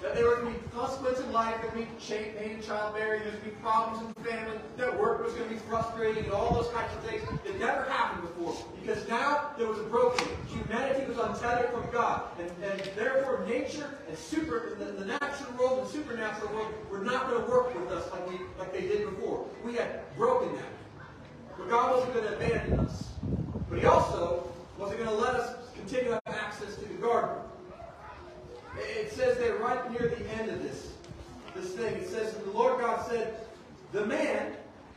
That 0.00 0.14
there 0.14 0.26
was 0.28 0.38
going 0.38 0.54
to 0.54 0.60
be 0.60 0.68
consequence 0.68 1.20
in 1.20 1.30
life, 1.32 1.56
there 1.60 1.70
would 1.74 1.86
be 1.86 2.06
pain 2.08 2.54
and 2.54 2.62
childbearing, 2.62 3.22
there 3.24 3.32
would 3.32 3.44
be 3.44 3.50
problems 3.50 4.00
in 4.00 4.14
the 4.14 4.30
family, 4.30 4.58
that 4.78 4.98
work 4.98 5.22
was 5.22 5.34
going 5.34 5.48
to 5.48 5.54
be 5.54 5.60
frustrating, 5.68 6.24
and 6.24 6.32
all 6.32 6.54
those 6.54 6.72
kinds 6.72 6.90
of 6.94 7.04
things 7.04 7.22
that 7.44 7.58
never 7.58 7.82
happened 7.90 8.22
before. 8.22 8.56
Because 8.80 9.06
now 9.08 9.50
there 9.58 9.66
was 9.66 9.78
a 9.78 9.82
broken. 9.82 10.26
Humanity 10.48 11.04
was 11.06 11.18
untethered 11.18 11.70
from 11.70 11.90
God. 11.90 12.30
And, 12.38 12.50
and 12.62 12.80
therefore 12.96 13.44
nature 13.46 13.98
and 14.08 14.16
super 14.16 14.76
the, 14.78 14.84
the 14.84 15.04
natural 15.04 15.52
world 15.58 15.80
and 15.80 15.88
supernatural 15.88 16.54
world 16.54 16.72
were 16.90 17.00
not 17.00 17.28
going 17.28 17.44
to 17.44 17.50
work 17.50 17.74
with 17.74 17.90
us 17.90 18.10
like 18.12 18.30
we 18.30 18.38
like 18.58 18.72
they 18.72 18.82
did 18.82 19.10
before. 19.10 19.44
We 19.64 19.74
had 19.74 20.00
broken 20.16 20.54
that. 20.54 20.75
But 21.58 21.70
God 21.70 21.96
wasn't 21.96 22.14
going 22.14 22.26
to 22.26 22.36
abandon 22.36 22.80
us. 22.80 23.10
But 23.68 23.78
he 23.78 23.86
also 23.86 24.52
wasn't 24.78 24.98
going 24.98 25.10
to 25.10 25.16
let 25.16 25.34
us 25.34 25.56
continue 25.74 26.10
to 26.10 26.20
have 26.26 26.36
access 26.36 26.76
to 26.76 26.84
the 26.84 26.94
garden. 26.94 27.36
It 28.78 29.12
says 29.12 29.38
there 29.38 29.56
right 29.56 29.90
near 29.90 30.08
the 30.08 30.30
end 30.34 30.50
of 30.50 30.62
this, 30.62 30.92
this 31.54 31.72
thing, 31.72 31.94
it 31.94 32.08
says, 32.08 32.34
the 32.34 32.50
Lord 32.50 32.80
God 32.80 33.06
said, 33.08 33.34
the 33.92 34.04
man 34.04 34.52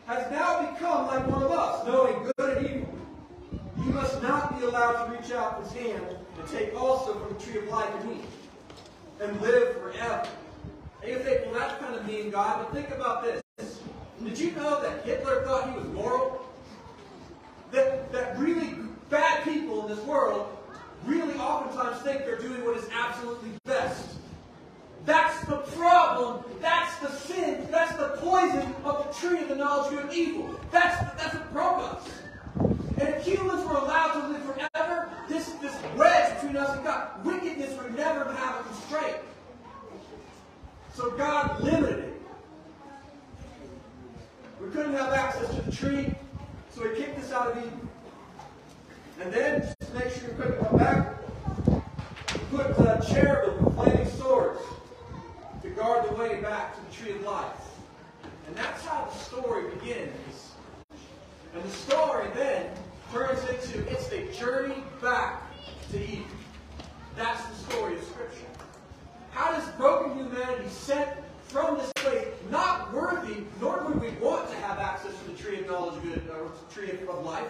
has 0.06 0.30
now 0.32 0.72
become 0.74 1.08
like 1.08 1.26
one 1.28 1.44
of 1.44 1.52
us, 1.52 1.86
knowing 1.88 2.32
good 2.38 2.58
and 2.58 2.68
evil. 2.68 2.96
He 3.78 3.92
must 3.92 4.22
not 4.22 4.60
be 4.60 4.66
allowed 4.66 5.06
to 5.06 5.12
reach 5.12 5.32
out 5.32 5.64
his 5.64 5.72
hand 5.72 6.04
and 6.38 6.48
take 6.50 6.76
also 6.76 7.14
from 7.14 7.38
the 7.38 7.44
tree 7.44 7.60
of 7.60 7.68
life 7.70 7.90
and 8.02 8.20
eat 8.20 8.26
and 9.22 9.42
live 9.42 9.78
forever. 9.78 10.28
And 11.02 11.12
you 11.12 11.20
think, 11.20 11.46
well, 11.46 11.56
that's 11.56 11.80
kind 11.82 11.96
of 11.96 12.06
mean, 12.06 12.30
God, 12.32 12.66
but 12.66 12.74
think 12.74 12.90
about 12.94 13.24
this. 13.24 13.42
Did 14.24 14.38
you 14.38 14.52
know 14.52 14.82
that 14.82 15.06
Hitler 15.06 15.44
thought 15.46 15.70
he 15.70 15.76
was 15.78 15.88
moral? 15.88 16.46
That, 17.72 18.12
that 18.12 18.40
really 18.40 18.76
bad 19.10 19.44
people 19.44 19.88
in 19.88 19.96
this 19.96 20.04
world 20.06 20.56
really 21.06 21.34
oftentimes 21.36 22.02
think 22.02 22.26
they're 22.26 22.40
doing 22.40 22.64
what 22.66 22.78
is 22.78 22.86
absolutely 22.92 23.52
best. 23.66 24.16
That's 25.06 25.40
the 25.46 25.58
problem. 25.78 26.44
That's 26.62 26.98
the 27.00 27.10
sin. 27.12 27.68
That's 27.72 27.96
the 27.96 28.10
poison 28.18 28.76
of 28.84 29.08
the 29.08 29.14
tree 29.14 29.42
of 29.42 29.50
the 29.50 29.56
knowledge 29.56 29.94
of 29.94 30.00
good 30.00 30.06
and 30.06 30.14
evil. 30.14 30.60
That's, 30.72 31.00
that's 31.22 31.36
what 31.36 31.54
broke 31.54 31.80
us. 31.80 32.10
And 33.00 33.10
if 33.10 33.26
humans 33.26 33.66
were 33.66 33.78
allowed 33.78 34.22
to 34.22 34.28
live 34.28 34.44
forever, 34.44 35.10
this, 35.28 35.48
this 35.62 35.76
wedge 35.96 36.36
between 36.36 36.58
us 36.58 36.76
and 36.76 36.84
God, 36.84 37.26
wickedness 37.26 37.78
would 37.82 37.96
never 37.96 38.26
have 38.34 38.60
a 38.60 38.64
constraint. 38.64 39.18
So 40.94 41.12
God 41.12 41.62
limited 41.62 42.00
it. 42.00 42.22
We 44.62 44.70
couldn't 44.72 44.94
have 44.96 45.14
access 45.14 45.56
to 45.56 45.62
the 45.62 45.72
tree, 45.72 46.14
so 46.80 46.88
he 46.88 47.02
kicked 47.02 47.20
us 47.20 47.32
out 47.34 47.52
of 47.52 47.58
Eden. 47.58 47.90
And 49.20 49.34
then, 49.34 49.74
just 49.82 49.94
make 49.94 50.14
sure 50.14 50.30
you 50.30 50.36
quick 50.36 50.60
come 50.62 50.78
back, 50.78 51.14
put 52.50 52.68
uh, 52.80 53.02
cherubim 53.02 53.66
with 53.66 53.76
flaming 53.76 54.08
swords 54.12 54.62
to 55.62 55.70
guard 55.72 56.10
the 56.10 56.16
way 56.16 56.40
back 56.40 56.76
to 56.76 56.82
the 56.86 57.04
tree 57.04 57.20
of 57.20 57.24
life. 57.26 57.46
And 58.48 58.56
that's 58.56 58.86
how 58.86 59.10
the 59.12 59.18
story 59.18 59.70
begins. 59.76 60.54
And 61.54 61.62
the 61.62 61.70
story 61.70 62.28
then 62.34 62.68
turns 63.12 63.42
into 63.42 63.86
it's 63.92 64.10
a 64.14 64.32
journey 64.32 64.82
back 65.02 65.44
to 65.92 66.02
Eden. 66.02 66.24
That's 67.18 67.46
the 67.46 67.74
story 67.74 67.98
of 67.98 68.04
Scripture. 68.06 68.48
How 69.32 69.52
does 69.52 69.68
broken 69.72 70.18
humanity 70.18 70.70
sent 70.70 71.10
from 71.50 71.78
this 71.80 71.92
place, 71.96 72.28
not 72.52 72.94
worthy, 72.94 73.44
nor 73.60 73.84
would 73.84 74.00
we 74.00 74.10
want 74.24 74.48
to 74.52 74.56
have 74.58 74.78
access 74.78 75.12
to 75.20 75.32
the 75.32 75.38
tree 75.38 75.60
of 75.60 75.68
knowledge 75.68 75.96
of 75.98 76.04
good, 76.04 76.30
or 76.30 76.52
tree 76.72 76.92
of 76.92 77.26
life? 77.26 77.50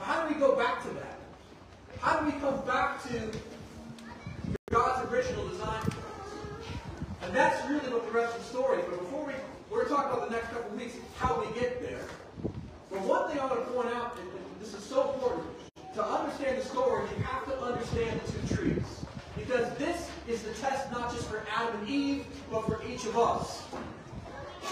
How 0.00 0.26
do 0.26 0.34
we 0.34 0.38
go 0.38 0.54
back 0.54 0.82
to 0.82 0.88
that? 0.90 1.18
How 2.00 2.20
do 2.20 2.26
we 2.26 2.32
come 2.32 2.60
back 2.66 3.02
to 3.04 3.30
God's 4.70 5.10
original 5.10 5.48
design 5.48 5.82
for 5.84 5.90
us? 5.90 6.32
And 7.22 7.34
that's 7.34 7.66
really 7.68 7.90
what 7.90 8.04
the 8.04 8.12
rest 8.12 8.36
of 8.36 8.42
the 8.42 8.48
story 8.48 8.78
is. 8.80 8.84
But 8.84 9.00
before 9.00 9.24
we, 9.24 9.32
we're 9.70 9.84
going 9.84 9.88
to 9.88 9.94
talk 9.94 10.12
about 10.12 10.28
the 10.28 10.36
next 10.36 10.48
couple 10.48 10.70
of 10.70 10.78
weeks, 10.78 10.94
how 11.16 11.40
we 11.40 11.58
get 11.58 11.80
there. 11.80 12.04
But 12.90 13.00
one 13.00 13.30
thing 13.30 13.40
I 13.40 13.46
want 13.46 13.64
to 13.64 13.70
point 13.72 13.88
out, 13.94 14.18
and 14.18 14.28
this 14.60 14.74
is 14.74 14.84
so 14.84 15.14
important, 15.14 15.46
to 15.94 16.04
understand 16.04 16.58
the 16.58 16.64
story, 16.64 17.08
you 17.16 17.24
have 17.24 17.46
to 17.46 17.58
understand 17.58 18.20
the 18.20 18.32
two 18.32 18.54
trees. 18.54 18.84
Because 19.34 19.72
this 19.78 20.10
is 20.28 20.42
the 20.42 20.52
test 20.60 20.92
not 20.92 21.10
just 21.10 21.26
for 21.26 21.42
Adam 21.56 21.80
and 21.80 21.88
Eve, 21.88 22.26
but 22.50 22.66
for 22.66 22.82
each 22.88 23.04
of 23.04 23.18
us. 23.18 23.62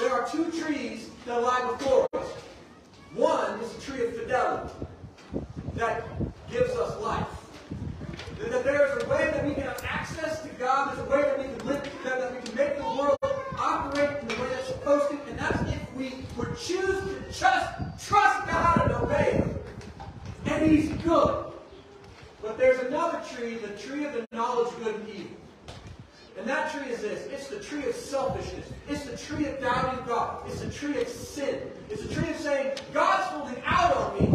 There 0.00 0.12
are 0.12 0.28
two 0.28 0.50
trees 0.50 1.10
that 1.24 1.42
lie 1.42 1.70
before 1.72 2.08
us. 2.14 2.26
One 3.14 3.60
is 3.60 3.72
the 3.72 3.80
tree 3.80 4.06
of 4.06 4.16
fidelity 4.16 4.74
that 5.74 6.04
gives 6.50 6.70
us 6.72 7.00
life. 7.00 7.26
That 8.50 8.64
there 8.64 8.86
is 8.86 9.02
a 9.02 9.08
way 9.08 9.30
that 9.32 9.44
we 9.44 9.54
can 9.54 9.64
have 9.64 9.82
access 9.84 10.42
to 10.42 10.48
God. 10.50 10.96
There's 10.96 11.06
a 11.06 11.10
way 11.10 11.22
that 11.22 11.38
we 11.38 11.44
can 11.44 11.66
live, 11.66 11.90
that, 12.04 12.20
that 12.20 12.34
we 12.34 12.42
can 12.42 12.54
make 12.54 12.76
the 12.76 12.82
world 12.82 13.16
operate 13.58 14.20
in 14.20 14.28
the 14.28 14.34
way 14.34 14.48
that 14.50 14.58
it's 14.58 14.68
supposed 14.68 15.10
to. 15.10 15.18
And 15.30 15.38
that's 15.38 15.72
if 15.72 15.94
we 15.94 16.12
would 16.36 16.56
choose 16.58 17.00
to 17.04 17.20
just 17.32 18.08
trust 18.08 18.46
God 18.46 18.82
and 18.82 18.92
obey 18.92 19.32
Him. 19.32 19.54
And 20.44 20.70
He's 20.70 20.88
good. 21.02 21.46
But 22.42 22.58
there's 22.58 22.80
another 22.86 23.20
tree, 23.34 23.54
the 23.56 23.68
tree 23.68 24.04
of 24.04 24.12
the 24.12 24.26
knowledge 24.32 24.72
of 24.74 24.84
good 24.84 24.94
and 24.94 25.08
evil. 25.08 25.36
And 26.38 26.46
that 26.46 26.72
tree 26.72 26.92
is 26.92 27.02
tree 27.76 27.90
of 27.90 27.96
selfishness. 27.96 28.66
It's 28.88 29.04
the 29.04 29.16
tree 29.16 29.46
of 29.46 29.60
doubting 29.60 30.04
God. 30.06 30.42
It's 30.46 30.60
the 30.60 30.70
tree 30.70 31.00
of 31.00 31.08
sin. 31.08 31.60
It's 31.90 32.02
the 32.02 32.14
tree 32.14 32.30
of 32.30 32.36
saying, 32.36 32.78
God's 32.92 33.24
holding 33.24 33.62
out 33.64 33.96
on 33.96 34.20
me, 34.20 34.25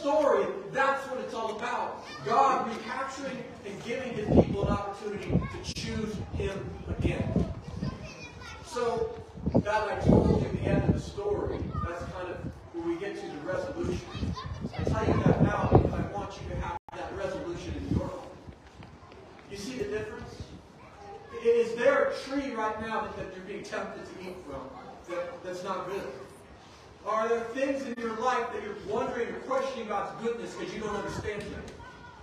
story, 0.00 0.46
that's 0.72 1.06
what 1.08 1.20
it's 1.20 1.34
all 1.34 1.56
about. 1.56 2.04
God 2.24 2.68
recapturing 2.68 3.44
and 3.66 3.84
giving 3.84 4.14
his 4.14 4.26
people 4.26 4.66
an 4.66 4.72
opportunity 4.72 5.30
to 5.30 5.74
choose 5.74 6.14
him 6.36 6.58
again. 6.98 7.52
So, 8.64 9.14
that 9.54 9.88
I 9.88 10.00
told 10.00 10.42
you 10.42 10.48
the 10.48 10.62
end 10.62 10.84
of 10.84 10.94
the 10.94 11.00
story, 11.00 11.58
that's 11.86 12.02
kind 12.12 12.28
of 12.28 12.38
where 12.72 12.88
we 12.88 12.96
get 12.98 13.16
to 13.16 13.26
the 13.26 13.52
resolution. 13.52 14.34
I 14.78 14.84
tell 14.84 15.06
you 15.06 15.22
that 15.24 15.42
now 15.42 15.68
because 15.72 15.92
I 15.92 16.02
want 16.12 16.32
you 16.40 16.54
to 16.54 16.60
have 16.60 16.78
that 16.94 17.12
resolution 17.16 17.74
in 17.76 17.96
your 17.96 18.06
life. 18.06 18.14
You 19.50 19.56
see 19.58 19.76
the 19.76 19.84
difference? 19.84 20.42
Is 21.44 21.74
there 21.74 22.04
a 22.04 22.16
tree 22.24 22.54
right 22.54 22.80
now 22.80 23.02
that, 23.02 23.16
that 23.16 23.36
you're 23.36 23.44
being 23.44 23.64
tempted 23.64 24.04
to 24.04 24.30
eat 24.30 24.36
from 24.46 24.60
that, 25.10 25.42
that's 25.42 25.64
not 25.64 25.88
good? 25.88 26.02
Are 27.06 27.28
there 27.28 27.40
things 27.54 27.82
in 27.82 27.94
your 27.98 28.16
life 28.16 28.52
that 28.52 28.62
you're 28.62 28.76
wondering 28.86 29.28
or 29.28 29.40
questioning 29.40 29.88
God's 29.88 30.12
goodness 30.22 30.54
because 30.54 30.74
you 30.74 30.80
don't 30.80 30.94
understand 30.94 31.42
Him? 31.42 31.62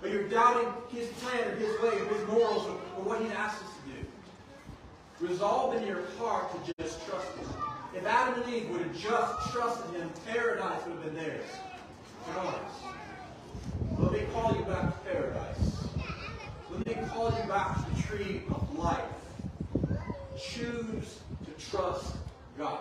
Or 0.04 0.07
you're 0.18 0.30
doubting 0.30 0.68
His 0.90 1.08
plan 1.20 1.48
or 1.48 1.56
His 1.56 1.80
way 1.82 2.00
or 2.00 2.06
His 2.06 2.28
morals 2.28 2.66
or, 2.66 2.72
or 2.98 3.04
what 3.04 3.22
He 3.22 3.28
asks 3.30 3.62
us 3.62 3.70
to 3.70 4.02
do? 4.02 5.28
Resolve 5.28 5.76
in 5.76 5.86
your 5.86 6.04
heart 6.18 6.52
to 6.52 6.74
just 6.80 7.06
trust 7.08 7.28
Him. 7.38 7.48
If 7.96 8.06
Adam 8.06 8.42
and 8.42 8.54
Eve 8.54 8.70
would 8.72 8.82
have 8.82 8.98
just 8.98 9.52
trusted 9.54 9.96
Him, 9.96 10.10
paradise 10.26 10.80
would 10.88 10.96
have 10.96 11.04
been 11.06 11.16
theirs. 11.16 11.46
And 12.30 12.38
ours. 12.38 12.56
Let 14.00 14.12
me 14.12 14.22
call 14.34 14.56
you 14.56 14.64
back 14.64 14.92
to 14.92 15.12
paradise. 15.12 15.88
Let 16.72 16.86
me 16.86 17.08
call 17.10 17.32
you 17.32 17.48
back 17.48 17.86
to 17.86 17.96
the 17.96 18.02
tree 18.08 18.42
of 18.52 18.78
life. 18.78 19.02
Choose 20.38 21.20
to 21.46 21.70
trust 21.70 22.16
God. 22.58 22.80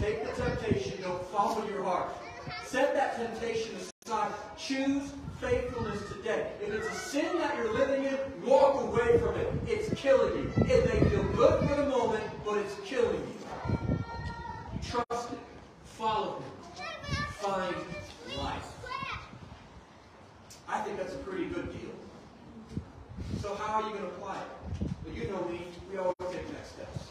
Take 0.00 0.24
the 0.24 0.42
temptation. 0.42 1.02
Don't 1.02 1.24
follow 1.28 1.66
your 1.68 1.82
heart. 1.82 2.10
Set 2.64 2.94
that 2.94 3.16
temptation 3.16 3.74
aside. 4.06 4.32
Choose 4.56 5.12
faithfulness 5.40 6.02
today. 6.12 6.52
If 6.60 6.74
it's 6.74 6.86
a 6.86 6.94
sin 6.94 7.38
that 7.38 7.56
you're 7.56 7.72
living 7.72 8.04
in, 8.04 8.18
walk 8.44 8.82
away 8.82 9.18
from 9.18 9.36
it. 9.36 9.50
It's 9.66 9.92
killing 9.94 10.34
you. 10.34 10.52
It 10.64 10.84
may 10.86 11.08
feel 11.08 11.24
good 11.32 11.66
for 11.66 11.76
the 11.76 11.88
moment, 11.88 12.22
but 12.44 12.58
it's 12.58 12.76
killing 12.84 13.16
you. 13.16 13.98
Trust 14.82 15.32
it. 15.32 15.38
Follow 15.84 16.36
Him. 16.36 16.42
Find 17.38 17.74
life. 18.36 18.66
I 20.68 20.80
think 20.82 20.98
that's 20.98 21.14
a 21.14 21.18
pretty 21.18 21.46
good 21.46 21.72
deal. 21.72 21.90
So 23.40 23.54
how 23.54 23.80
are 23.80 23.88
you 23.88 23.96
going 23.96 24.02
to 24.02 24.08
apply 24.08 24.36
it? 24.36 24.88
Well, 25.04 25.14
you 25.14 25.30
know 25.30 25.42
me. 25.48 25.62
We 25.90 25.96
always 25.96 26.14
take 26.30 26.52
next 26.52 26.72
steps. 26.72 27.08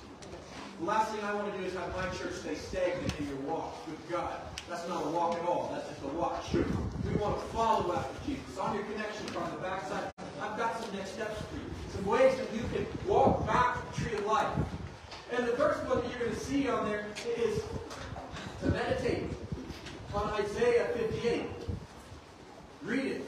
The 0.80 0.86
last 0.86 1.12
thing 1.12 1.24
I 1.26 1.34
want 1.34 1.52
to 1.52 1.60
do 1.60 1.65
is 1.65 1.74
have 1.74 1.94
my 1.96 2.06
church 2.15 2.36
stay 2.36 2.56
stagnant 2.56 3.12
in 3.20 3.28
your 3.28 3.38
walk 3.38 3.86
with 3.88 4.10
God. 4.10 4.36
That's 4.70 4.88
not 4.88 5.08
a 5.08 5.10
walk 5.10 5.36
at 5.36 5.46
all. 5.48 5.72
That's 5.74 5.89
just 5.89 6.04
a 6.04 6.08
watch. 6.15 6.46
To 7.30 7.46
follow 7.54 7.96
after 7.96 8.26
Jesus. 8.26 8.58
On 8.58 8.74
your 8.74 8.84
connection 8.86 9.36
on 9.36 9.52
the 9.52 9.58
backside, 9.58 10.12
I've 10.42 10.58
got 10.58 10.84
some 10.84 10.96
next 10.96 11.12
steps 11.12 11.39
for 11.42 11.56
you. 11.56 11.62
Some 11.94 12.06
ways 12.06 12.36
that 12.38 12.52
you 12.54 12.62
can 12.74 12.88
walk 13.08 13.46
back 13.46 13.76
to 13.76 14.02
the 14.02 14.10
tree 14.10 14.18
of 14.18 14.26
life. 14.26 14.52
And 15.32 15.48
the 15.48 15.52
first 15.52 15.84
one 15.86 16.02
that 16.02 16.10
you're 16.10 16.20
going 16.20 16.32
to 16.32 16.39
see 16.39 16.68
on 16.68 16.89
there 16.89 17.06
is 17.38 17.62
to 18.62 18.68
meditate 18.72 19.26
on 20.13 20.30
Isaiah 20.42 20.86
58. 20.96 21.44
Read 22.84 23.06
it. 23.06 23.26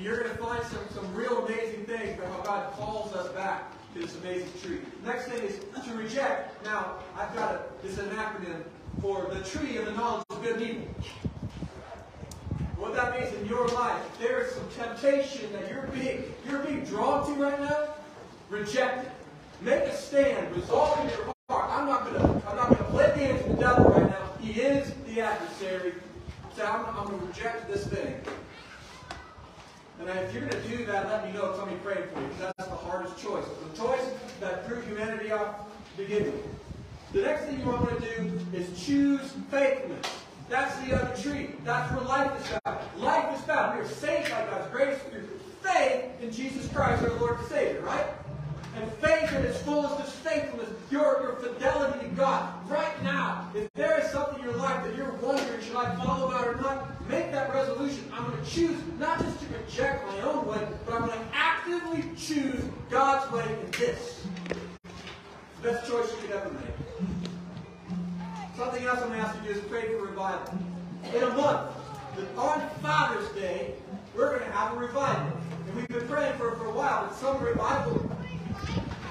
You're 0.00 0.22
going 0.22 0.34
to 0.34 0.42
find 0.42 0.64
some, 0.64 0.80
some 0.94 1.14
real 1.14 1.44
amazing 1.44 1.84
things 1.84 2.18
about 2.18 2.32
how 2.32 2.42
God 2.42 2.72
calls 2.72 3.12
us 3.14 3.30
back 3.32 3.70
to 3.92 4.00
this 4.00 4.16
amazing 4.16 4.48
tree. 4.62 4.78
Next 5.04 5.26
thing 5.26 5.42
is 5.42 5.60
to 5.84 5.94
reject. 5.94 6.64
Now, 6.64 6.94
I've 7.16 7.34
got 7.34 7.54
a, 7.54 7.60
this 7.82 7.92
is 7.92 7.98
an 7.98 8.10
acronym 8.10 8.62
for 9.00 9.28
the 9.32 9.40
tree 9.42 9.76
of 9.76 9.84
the 9.84 9.92
knowledge 9.92 10.24
of 10.30 10.42
good 10.42 10.56
and 10.56 10.62
evil. 10.62 10.88
What 12.76 12.94
that 12.94 13.20
means 13.20 13.32
in 13.34 13.41
your 13.52 13.68
life, 13.68 14.02
there 14.18 14.40
is 14.40 14.54
some 14.54 14.66
temptation 14.70 15.52
that 15.52 15.70
you're 15.70 15.86
being, 15.88 16.24
you're 16.48 16.60
being 16.60 16.84
drawn 16.84 17.26
to 17.26 17.34
right 17.34 17.60
now, 17.60 17.88
reject 18.48 19.04
it. 19.04 19.12
Make 19.60 19.82
a 19.82 19.94
stand. 19.94 20.56
Resolve 20.56 20.98
in 21.00 21.10
your 21.10 21.34
heart. 21.50 21.70
I'm 21.70 21.86
not 21.86 22.04
gonna 22.04 22.42
I'm 22.48 22.56
not 22.56 22.70
gonna 22.70 22.90
play 22.90 23.12
games 23.14 23.46
with 23.46 23.58
the 23.58 23.62
devil 23.62 23.84
right 23.90 24.08
now. 24.08 24.30
He 24.40 24.60
is 24.60 24.92
the 25.06 25.20
adversary. 25.20 25.92
So 26.56 26.64
I'm, 26.64 26.86
I'm 26.86 27.04
gonna 27.04 27.26
reject 27.26 27.70
this 27.70 27.86
thing. 27.86 28.20
And 30.00 30.08
if 30.08 30.34
you're 30.34 30.48
to 30.48 30.60
do 30.62 30.86
that, 30.86 31.06
let 31.08 31.26
me 31.26 31.32
know. 31.38 31.54
Tell 31.54 31.66
me 31.66 31.74
praying 31.84 32.08
for 32.12 32.20
you. 32.20 32.28
That's 32.40 32.68
the 32.68 32.74
hardest 32.74 33.18
choice. 33.18 33.44
The 33.70 33.78
choice 33.78 34.04
that 34.40 34.66
threw 34.66 34.80
humanity 34.80 35.30
off 35.30 35.56
to 35.90 36.02
begin 36.02 36.24
with. 36.24 36.46
The 37.12 37.20
next 37.20 37.44
thing 37.44 37.60
you 37.60 37.66
want 37.66 38.00
to 38.00 38.16
do 38.16 38.40
is 38.54 38.84
choose 38.84 39.20
faithfulness. 39.50 40.21
That's 40.48 40.76
the 40.86 40.94
other 40.94 41.16
tree. 41.22 41.50
That's 41.64 41.92
where 41.92 42.04
life 42.04 42.40
is 42.40 42.58
found. 42.64 42.78
Life 42.98 43.38
is 43.38 43.44
found. 43.44 43.78
We 43.78 43.84
are 43.84 43.88
saved 43.88 44.30
by 44.30 44.44
God's 44.46 44.70
grace 44.70 44.98
through 45.10 45.28
faith 45.62 46.04
in 46.20 46.30
Jesus 46.30 46.70
Christ, 46.72 47.02
our 47.02 47.10
Lord 47.18 47.38
and 47.38 47.48
Savior, 47.48 47.80
right? 47.82 48.06
And 48.76 48.90
faith 48.94 49.32
in 49.32 49.42
its 49.42 49.58
fullest 49.62 50.00
is 50.06 50.12
faithfulness, 50.20 50.70
your, 50.90 51.20
your 51.22 51.36
fidelity 51.36 52.08
to 52.08 52.14
God. 52.14 52.70
Right 52.70 53.02
now, 53.02 53.50
if 53.54 53.70
there 53.74 54.00
is 54.00 54.10
something 54.10 54.38
in 54.38 54.44
your 54.44 54.56
life 54.56 54.84
that 54.84 54.96
you're 54.96 55.12
wondering, 55.14 55.60
should 55.60 55.76
I 55.76 55.94
follow 55.96 56.30
God 56.30 56.46
or 56.46 56.56
not, 56.56 57.08
make 57.08 57.30
that 57.32 57.52
resolution. 57.52 58.10
I'm 58.14 58.30
going 58.30 58.42
to 58.42 58.50
choose 58.50 58.78
not 58.98 59.18
just 59.18 59.40
to 59.40 59.46
reject 59.58 60.06
my 60.06 60.20
own 60.22 60.46
way, 60.46 60.66
but 60.86 60.94
I'm 60.94 61.06
going 61.06 61.18
to 61.18 61.26
actively 61.34 62.04
choose 62.16 62.62
God's 62.88 63.30
way 63.32 63.44
in 63.44 63.70
this. 63.72 64.24
Best 65.62 65.88
choice 65.88 66.10
you 66.10 66.28
could 66.28 66.30
ever 66.36 66.50
make. 66.50 66.91
Something 68.56 68.84
else 68.84 69.00
I'm 69.00 69.08
going 69.08 69.20
to 69.20 69.26
ask 69.26 69.36
you 69.42 69.48
to 69.48 69.54
do 69.54 69.60
is 69.60 69.66
pray 69.66 69.88
for 69.88 70.06
revival. 70.06 70.58
In 71.14 71.22
a 71.22 71.30
month, 71.30 71.70
on 72.36 72.68
Father's 72.82 73.28
Day, 73.30 73.74
we're 74.14 74.36
going 74.36 74.48
to 74.50 74.56
have 74.56 74.74
a 74.74 74.76
revival. 74.76 75.32
And 75.66 75.76
we've 75.76 75.88
been 75.88 76.06
praying 76.06 76.36
for 76.36 76.54
for 76.56 76.66
a 76.66 76.72
while, 76.72 77.06
but 77.06 77.16
some 77.16 77.42
revival 77.42 78.10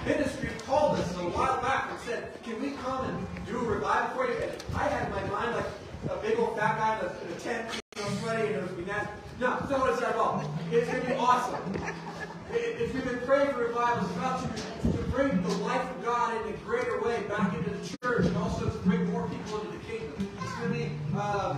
ministry 0.05 0.49
called 0.65 0.99
us 0.99 1.15
a 1.17 1.29
while 1.29 1.59
back 1.61 1.89
and 1.89 1.99
said, 2.01 2.43
can 2.43 2.61
we 2.61 2.71
come 2.83 3.05
and 3.05 3.45
do 3.47 3.57
a 3.57 3.63
revival 3.63 4.15
for 4.15 4.31
you? 4.31 4.37
And 4.37 4.51
I 4.75 4.87
had 4.87 5.09
my 5.09 5.23
mind 5.25 5.55
like 5.55 5.65
a 6.09 6.21
big 6.21 6.37
old 6.37 6.57
fat 6.57 6.77
guy 6.77 6.99
in 6.99 7.05
a, 7.05 7.31
in 7.31 7.37
a 7.37 7.39
tent, 7.39 7.81
you 7.95 8.03
know, 8.03 8.09
sweaty, 8.21 8.47
and 8.47 8.55
it 8.57 8.61
was 8.61 8.71
be 8.71 8.85
nasty. 8.85 9.11
No, 9.39 9.57
that's 9.59 9.71
not 9.71 9.79
what 9.79 9.89
it's 9.91 9.99
that 10.01 10.13
about. 10.13 10.45
It's 10.71 10.87
going 10.87 11.01
to 11.01 11.07
be 11.07 11.13
awesome. 11.15 11.59
If 12.53 12.93
you've 12.93 13.05
been 13.05 13.19
praying 13.19 13.53
for 13.53 13.59
revival, 13.59 14.05
it's 14.05 14.15
about 14.17 14.41
to, 14.41 14.91
to 14.91 15.03
bring 15.09 15.41
the 15.41 15.49
life 15.63 15.89
of 15.89 16.03
God 16.03 16.45
in 16.45 16.53
a 16.53 16.57
greater 16.57 16.99
way 17.01 17.23
back 17.23 17.53
into 17.55 17.69
the 17.69 17.97
church 18.01 18.25
and 18.25 18.37
also 18.37 18.69
to 18.69 18.77
bring 18.79 19.00
people 19.31 19.61
into 19.61 19.77
the 19.77 19.83
kingdom. 19.85 20.29
It's 20.41 20.55
going 20.55 20.71
to 20.71 20.77
be, 20.77 20.91
uh, 21.15 21.57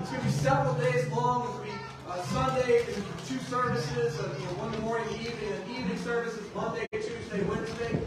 it's 0.00 0.10
going 0.10 0.22
to 0.22 0.26
be 0.26 0.32
several 0.32 0.74
days 0.74 1.08
long. 1.08 1.42
It's 1.46 1.56
going 1.56 1.68
to 1.68 1.74
be 1.74 1.78
uh, 2.08 2.22
Sunday, 2.24 2.84
two 3.26 3.38
services, 3.38 4.18
uh, 4.20 4.34
you 4.38 4.46
know, 4.46 4.52
one 4.64 4.80
morning, 4.80 5.12
evening, 5.14 5.52
and 5.52 5.70
evening 5.70 5.98
services, 5.98 6.42
Monday, 6.54 6.86
Tuesday, 6.92 7.42
Wednesday. 7.44 8.00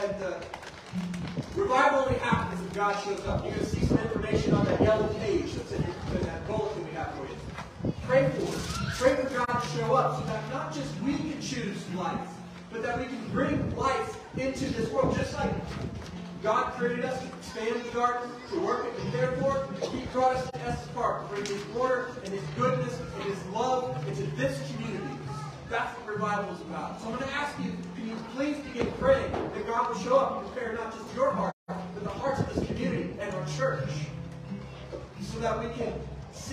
And 0.00 0.22
uh, 0.22 0.40
revival 1.54 2.00
only 2.06 2.18
happens 2.18 2.60
if 2.60 2.72
God 2.74 2.94
shows 3.04 3.20
up. 3.26 3.44
You're 3.44 3.54
going 3.54 3.64
to 3.64 3.70
see 3.70 3.84
some 3.84 3.98
information 3.98 4.54
on 4.54 4.64
that 4.66 4.80
yellow 4.80 5.08
page 5.14 5.52
that's 5.54 5.72
in, 5.72 5.82
your, 5.82 6.20
in 6.20 6.26
that 6.26 6.46
bulletin 6.46 6.84
we 6.84 6.92
have 6.92 7.12
for 7.14 7.24
you. 7.24 7.94
Pray 8.06 8.30
for 8.30 8.42
it. 8.42 8.60
Pray 8.94 9.16
for 9.16 9.28
God 9.34 9.60
to 9.60 9.68
show 9.76 9.94
up 9.94 10.18
so 10.18 10.26
that 10.26 10.50
not 10.50 10.72
just 10.72 10.88
we 11.02 11.16
can 11.16 11.40
choose 11.40 11.82
life, 11.94 12.28
but 12.70 12.82
that 12.82 12.98
we 12.98 13.06
can 13.06 13.28
bring 13.32 13.76
life 13.76 14.18
into 14.38 14.66
this 14.72 14.88
world. 14.90 15.14
Just 15.16 15.34
like 15.34 15.52
God 16.42 16.72
created 16.72 17.04
us 17.04 17.20
to 17.20 17.28
expand 17.28 17.84
the 17.84 17.90
garden, 17.90 18.28
to 18.50 18.58
work 18.60 18.84
it, 18.86 19.00
and 19.00 19.12
therefore 19.12 19.68
He 19.92 20.00
brought 20.06 20.34
us 20.34 20.50
to 20.50 20.60
Estes 20.62 20.88
Park 20.88 21.28
to 21.28 21.34
bring 21.34 21.46
His 21.46 21.62
order 21.76 22.08
and 22.24 22.34
His 22.34 22.42
goodness 22.56 22.98
and 23.14 23.22
His 23.24 23.46
love 23.46 23.96
into 24.08 24.24
this 24.34 24.60
community. 24.72 25.14
That's 25.70 25.96
what 25.98 26.14
revival 26.14 26.52
is 26.52 26.60
about. 26.62 27.00
So 27.00 27.10
I'm 27.10 27.16
going 27.16 27.28
to 27.28 27.34
ask 27.34 27.56
you, 27.60 27.70
can 27.94 28.08
you 28.08 28.16
please 28.34 28.56
begin 28.58 28.90
praying 28.98 29.30
that 29.30 29.66
God 29.68 29.88
will 29.88 30.02
show 30.02 30.18
up 30.18 30.42
and 30.42 30.52
prepare 30.52 30.72
not 30.72 30.92
just 30.92 31.14
your 31.14 31.30
heart, 31.30 31.54
but 31.68 32.02
the 32.02 32.10
hearts 32.10 32.40
of 32.40 32.54
this 32.54 32.66
community 32.66 33.14
and 33.20 33.32
our 33.32 33.46
church, 33.56 33.88
so 35.20 35.38
that 35.38 35.60
we 35.60 35.72
can 35.76 35.92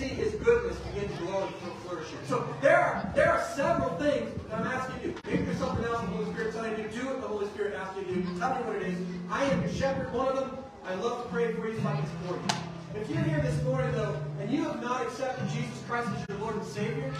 see 0.00 0.08
His 0.08 0.34
goodness 0.36 0.78
begin 0.78 1.08
to 1.10 1.16
grow 1.18 1.42
and 1.42 1.72
flourish. 1.84 2.08
So 2.26 2.48
there 2.62 2.78
are 2.78 3.12
there 3.14 3.30
are 3.30 3.42
several 3.54 3.90
things 3.98 4.30
that 4.48 4.60
I'm 4.60 4.66
asking 4.66 4.96
you 5.02 5.12
to. 5.12 5.28
Maybe 5.28 5.42
there's 5.42 5.58
something 5.58 5.84
else 5.84 6.00
the 6.00 6.06
Holy 6.06 6.32
Spirit 6.32 6.54
telling 6.54 6.70
you 6.78 6.88
to 6.88 6.88
do. 6.88 7.06
What 7.06 7.20
the 7.20 7.28
Holy 7.28 7.46
Spirit 7.48 7.74
asks 7.74 7.96
you 7.98 8.04
to 8.04 8.14
do. 8.14 8.38
Tell 8.38 8.54
me 8.54 8.62
what 8.62 8.76
it 8.76 8.82
is. 8.88 8.98
I 9.30 9.44
am 9.44 9.60
your 9.60 9.72
shepherd. 9.72 10.12
One 10.12 10.28
of 10.28 10.36
them. 10.36 10.56
I 10.86 10.94
love 10.94 11.24
to 11.24 11.28
pray 11.28 11.52
for 11.52 11.68
you 11.68 11.78
so 11.80 11.88
I 11.88 11.96
can 11.96 12.06
support 12.06 12.40
you. 12.40 13.00
If 13.00 13.10
you're 13.10 13.22
here 13.22 13.40
this 13.40 13.62
morning 13.62 13.92
though, 13.92 14.16
and 14.40 14.50
you 14.50 14.64
have 14.64 14.80
not 14.82 15.02
accepted 15.02 15.48
Jesus 15.50 15.82
Christ 15.86 16.08
as 16.16 16.26
your 16.28 16.38
Lord 16.38 16.56
and 16.56 16.64
Savior, 16.64 17.12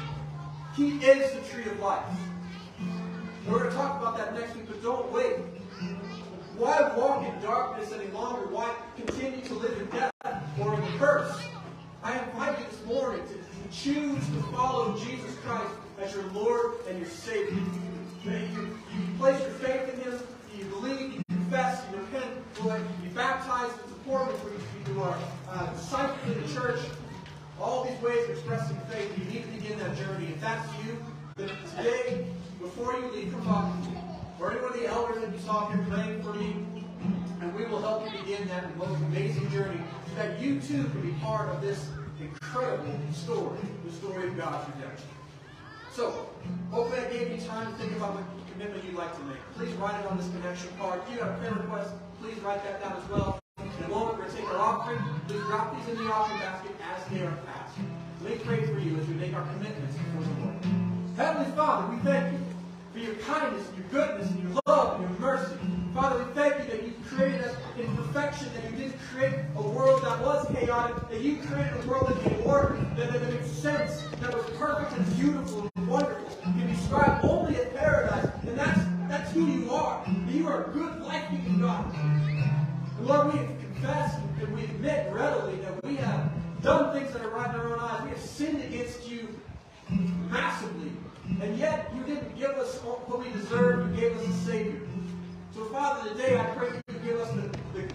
He 0.75 0.97
is 1.05 1.33
the 1.35 1.43
tree 1.53 1.71
of 1.71 1.79
life. 1.81 2.03
We're 3.47 3.59
going 3.59 3.71
to 3.71 3.77
talk 3.77 4.01
about 4.01 4.17
that 4.17 4.35
next 4.35 4.57
week, 4.57 4.67
but 4.67 4.83
don't 4.83 5.13
wait. 5.13 5.37
Why 6.57 6.95
walk 6.97 7.27
in 7.27 7.41
darkness 7.43 7.93
any 7.93 8.09
longer? 8.09 8.47
Why 8.49 8.75
continue 8.97 9.43
to 9.43 9.55
live 9.55 9.79
in 9.79 9.87
death 9.87 10.13
or 10.59 10.75
in 10.75 10.81
the 10.81 10.99
curse? 10.99 11.41
I 12.03 12.19
invite 12.19 12.59
you 12.59 12.65
this 12.65 12.85
morning 12.87 13.23
to, 13.27 13.35
to 13.35 13.70
choose 13.83 14.27
to 14.27 14.43
follow 14.53 14.95
Jesus 14.99 15.35
Christ 15.43 15.73
as 15.99 16.13
your 16.13 16.25
Lord 16.33 16.75
and 16.87 16.99
your 16.99 17.09
Savior. 17.09 17.59
You, 18.25 18.31
you, 18.31 18.79
you 18.93 19.19
place 19.19 19.41
your 19.41 19.51
faith 19.53 19.95
in 19.95 20.01
Him, 20.01 20.21
you 20.55 20.65
believe, 20.67 21.15
you 21.15 21.23
confess, 21.31 21.83
you 21.91 21.99
repent, 21.99 22.31
Lord, 22.63 22.83
you 23.03 23.09
back 23.11 23.39
baptized 23.39 23.73
and 23.81 23.89
supported, 23.89 24.35
we, 24.45 24.93
we 24.93 25.01
are 25.01 25.17
uh, 25.49 25.73
disciples 25.73 26.37
in 26.37 26.43
the 26.43 26.53
church, 26.53 26.79
all 27.59 27.85
these 27.85 27.99
ways 28.03 28.23
of 28.25 28.31
expressing 28.33 28.77
faith, 28.91 29.19
you 29.19 29.25
need 29.33 29.45
to 29.45 29.49
begin 29.49 29.79
that 29.79 29.97
journey. 29.97 30.27
If 30.27 30.41
that's 30.43 30.69
you, 30.85 31.03
then 31.37 31.49
today, 31.75 32.27
before 32.61 32.93
you 32.93 33.11
leave, 33.13 33.33
come 33.33 33.45
talk 33.45 33.83
to. 33.85 34.45
Or 34.45 34.51
any 34.51 34.61
one 34.61 34.75
of 34.75 34.79
the 34.79 34.87
elders 34.89 35.23
that 35.23 35.33
you 35.33 35.39
saw 35.39 35.71
here 35.71 35.87
praying 35.89 36.23
for 36.23 36.35
me, 36.35 36.67
and 37.41 37.55
we 37.55 37.65
will 37.65 37.81
help 37.81 38.05
you 38.05 38.19
begin 38.21 38.47
that 38.49 38.77
most 38.77 39.01
amazing 39.05 39.51
journey 39.51 39.81
so 40.07 40.15
that 40.17 40.39
you 40.39 40.61
too 40.61 40.85
can 40.85 41.01
be 41.01 41.13
part 41.21 41.49
of 41.49 41.63
this 41.63 41.89
incredible 42.23 42.99
story, 43.13 43.59
the 43.85 43.93
story 43.93 44.29
of 44.29 44.37
God's 44.37 44.69
redemption. 44.75 45.09
So, 45.93 46.29
hopefully 46.71 47.01
I 47.01 47.13
gave 47.13 47.31
you 47.33 47.47
time 47.47 47.73
to 47.73 47.79
think 47.79 47.97
about 47.97 48.15
what 48.15 48.25
commitment 48.53 48.85
you'd 48.85 48.95
like 48.95 49.15
to 49.17 49.23
make. 49.25 49.41
Please 49.57 49.73
write 49.77 49.99
it 50.01 50.07
on 50.07 50.17
this 50.17 50.29
connection 50.29 50.71
card. 50.79 51.01
If 51.07 51.15
you 51.15 51.21
have 51.21 51.35
a 51.35 51.39
prayer 51.39 51.55
request, 51.55 51.93
please 52.21 52.39
write 52.41 52.63
that 52.65 52.81
down 52.81 53.01
as 53.03 53.09
well. 53.11 53.41
In 53.59 53.85
a 53.85 53.89
moment, 53.89 54.19
we're 54.19 54.25
going 54.25 54.31
to 54.31 54.37
take 54.37 54.49
our 54.53 54.59
offering. 54.59 55.01
Please 55.27 55.43
drop 55.49 55.75
these 55.75 55.89
in 55.97 56.05
the 56.05 56.13
offering 56.13 56.39
basket 56.41 56.73
as 56.79 57.01
they 57.11 57.21
are 57.23 57.37
passed. 57.49 57.77
Let 58.23 58.33
me 58.33 58.39
pray 58.45 58.67
for 58.67 58.79
you 58.79 58.99
as 58.99 59.07
we 59.09 59.15
make 59.15 59.35
our 59.35 59.47
commitments 59.57 59.97
before 59.97 60.23
the 60.23 60.35
Lord. 60.45 60.57
Heavenly 61.17 61.51
Father, 61.57 61.95
we 61.95 62.01
thank 62.03 62.33
you 62.33 62.50
for 62.93 62.99
your 62.99 63.15
kindness 63.17 63.67
and 63.69 63.79
your 63.79 63.87
goodness 63.89 64.31
and 64.31 64.43
your 64.43 64.61
love 64.67 65.01
and 65.01 65.11
your 65.11 65.21
mercy. 65.21 65.55
Father, 65.95 66.25
we 66.25 66.33
thank 66.33 66.59
you 66.59 66.65
that 66.71 66.83
you 66.83 66.95
created 67.09 67.43
us 67.43 67.57
in 67.79 67.97
perfection, 67.97 68.49
that 68.55 68.71
you 68.71 68.77
didn't 68.77 68.99
create 69.13 69.35
a 69.57 69.63
world 69.63 70.03
that 70.03 70.21
was 70.21 70.47
chaotic, 70.55 71.09
that 71.11 71.21
you 71.21 71.37
created 71.39 71.73
a 71.85 71.89
world 71.89 72.09
that 72.09 72.25
made 72.25 72.45
order, 72.45 72.79
that, 72.97 73.13
that 73.13 73.23
made 73.23 73.45
sense, 73.45 74.03
that 74.21 74.35
was 74.35 74.45
perfect 74.57 74.93
and 74.93 75.17
beautiful 75.17 75.69
and 75.77 75.89
wonderful, 75.89 76.37
can 76.43 76.53
be 76.53 76.73
described 76.73 77.25
only 77.25 77.57
as 77.57 77.69
paradise. 77.75 78.29
And 78.47 78.59
that's 78.59 78.81
that's 79.09 79.33
who 79.33 79.47
you 79.47 79.71
are. 79.73 80.05
You 80.29 80.47
are 80.47 80.67
a 80.67 80.69
good, 80.71 81.03
life-giving 81.03 81.61
God. 81.61 81.93
And 81.93 83.07
Lord, 83.07 83.33
we 83.33 83.41
confess 83.41 84.15
and 84.41 84.55
we 84.55 84.63
admit 84.63 85.13
readily 85.13 85.57
that 85.63 85.85
we 85.85 85.97
have 85.97 86.31
done 86.63 86.97
things 86.97 87.13
that 87.13 87.23
are 87.23 87.31
right 87.31 87.53
in 87.53 87.61
our 87.61 87.75
own 87.75 87.81
eyes. 87.81 88.05
We 88.05 88.11
have 88.11 88.21
sinned 88.21 88.63
against 88.63 89.09
you 89.11 89.29
massively. 90.31 90.93
And 91.43 91.59
yet, 91.59 91.90
you 92.07 92.15
didn't 92.15 92.39
give 92.39 92.51
us 92.51 92.79
what 92.79 93.19
we 93.19 93.31
deserve. 93.33 93.95
You 93.95 94.01
gave 94.01 94.17
us 94.17 94.27
a 94.27 94.33
Savior. 94.45 94.81
So, 95.55 95.65
Father, 95.67 96.11
today 96.11 96.39
I 96.39 96.45
pray 96.57 96.71
that 96.71 96.85
you 96.93 96.99
give 97.01 97.21
us 97.21 97.31
the, 97.33 97.79
the, 97.79 97.93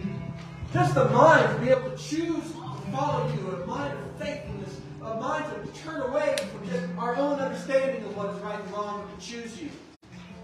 just 0.74 0.94
the 0.96 1.06
mind 1.10 1.56
to 1.56 1.66
be 1.66 1.72
able 1.72 1.90
to 1.90 1.98
choose 1.98 2.44
to 2.52 2.92
follow 2.92 3.32
you, 3.34 3.52
a 3.52 3.66
mind 3.66 3.94
of 3.94 4.16
faithfulness, 4.20 4.82
a 5.02 5.16
mind 5.16 5.46
to 5.66 5.82
turn 5.82 6.02
away 6.02 6.36
from 6.52 6.70
just 6.70 6.84
our 6.98 7.16
own 7.16 7.40
understanding 7.40 8.04
of 8.06 8.16
what 8.18 8.36
is 8.36 8.42
right 8.42 8.60
and 8.60 8.72
wrong 8.72 9.08
and 9.10 9.20
to 9.20 9.26
choose 9.26 9.62
you. 9.62 9.70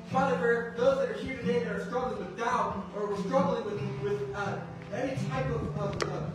Father, 0.10 0.38
for 0.38 0.74
those 0.78 0.98
that 0.98 1.10
are 1.10 1.22
here 1.22 1.38
today 1.38 1.64
that 1.64 1.72
are 1.72 1.86
struggling 1.86 2.20
with 2.20 2.38
doubt 2.38 2.86
or 2.96 3.08
we're 3.08 3.24
struggling 3.24 3.64
with, 3.66 3.82
with 4.02 4.36
uh, 4.36 4.58
any 4.94 5.16
type 5.30 5.46
of, 5.52 5.78
of, 5.78 6.32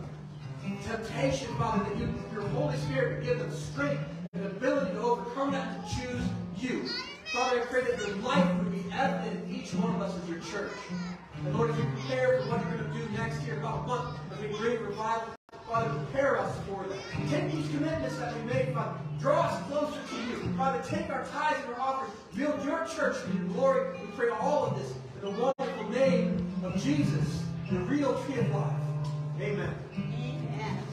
temptation, 0.85 1.47
Father, 1.55 1.83
that 1.83 1.97
you, 1.97 2.07
your 2.33 2.47
Holy 2.49 2.77
Spirit 2.77 3.17
would 3.17 3.25
give 3.25 3.39
them 3.39 3.51
strength 3.51 4.01
and 4.33 4.45
ability 4.45 4.91
to 4.93 4.99
overcome 4.99 5.51
that 5.51 5.87
to 5.89 5.95
choose 5.95 6.23
you. 6.57 6.89
Father, 7.37 7.61
I 7.61 7.65
pray 7.65 7.81
that 7.83 7.99
your 7.99 8.15
life 8.17 8.57
would 8.57 8.71
be 8.71 8.83
evident 8.91 9.45
in 9.45 9.55
each 9.55 9.71
one 9.75 9.93
of 9.93 10.01
us 10.01 10.11
as 10.23 10.27
your 10.27 10.39
church. 10.39 10.71
And 11.35 11.55
Lord, 11.55 11.69
as 11.69 11.77
we 11.77 11.83
prepare 11.83 12.41
for 12.41 12.49
what 12.49 12.61
you're 12.61 12.79
going 12.79 12.91
to 12.91 12.97
do 12.97 13.15
next 13.15 13.43
year, 13.43 13.59
about 13.59 13.83
a 13.83 13.87
month, 13.87 14.17
as 14.31 14.39
we 14.39 14.47
bring 14.57 14.81
revival, 14.81 15.35
Father, 15.67 15.87
prepare 16.05 16.39
us 16.39 16.57
for 16.67 16.87
that. 16.87 16.97
Take 17.29 17.51
these 17.51 17.69
commitments 17.69 18.17
that 18.17 18.35
we 18.35 18.41
made, 18.51 18.73
Father. 18.73 18.99
Draw 19.21 19.39
us 19.39 19.67
closer 19.67 19.99
to 20.09 20.15
you. 20.31 20.51
Father, 20.57 20.81
take 20.89 21.11
our 21.11 21.27
tithes 21.27 21.63
and 21.65 21.75
our 21.75 21.79
offerings. 21.79 22.15
Build 22.35 22.65
your 22.65 22.87
church 22.87 23.17
for 23.17 23.31
your 23.31 23.45
glory. 23.49 23.99
We 24.01 24.07
pray 24.15 24.29
all 24.29 24.65
of 24.65 24.79
this 24.79 24.91
in 25.21 25.35
the 25.35 25.39
wonderful 25.39 25.89
name 25.91 26.43
of 26.63 26.81
Jesus, 26.81 27.43
the 27.69 27.77
real 27.81 28.19
tree 28.23 28.39
of 28.39 28.49
life. 28.49 28.73
Amen. 29.39 29.75
Amen. 29.95 30.86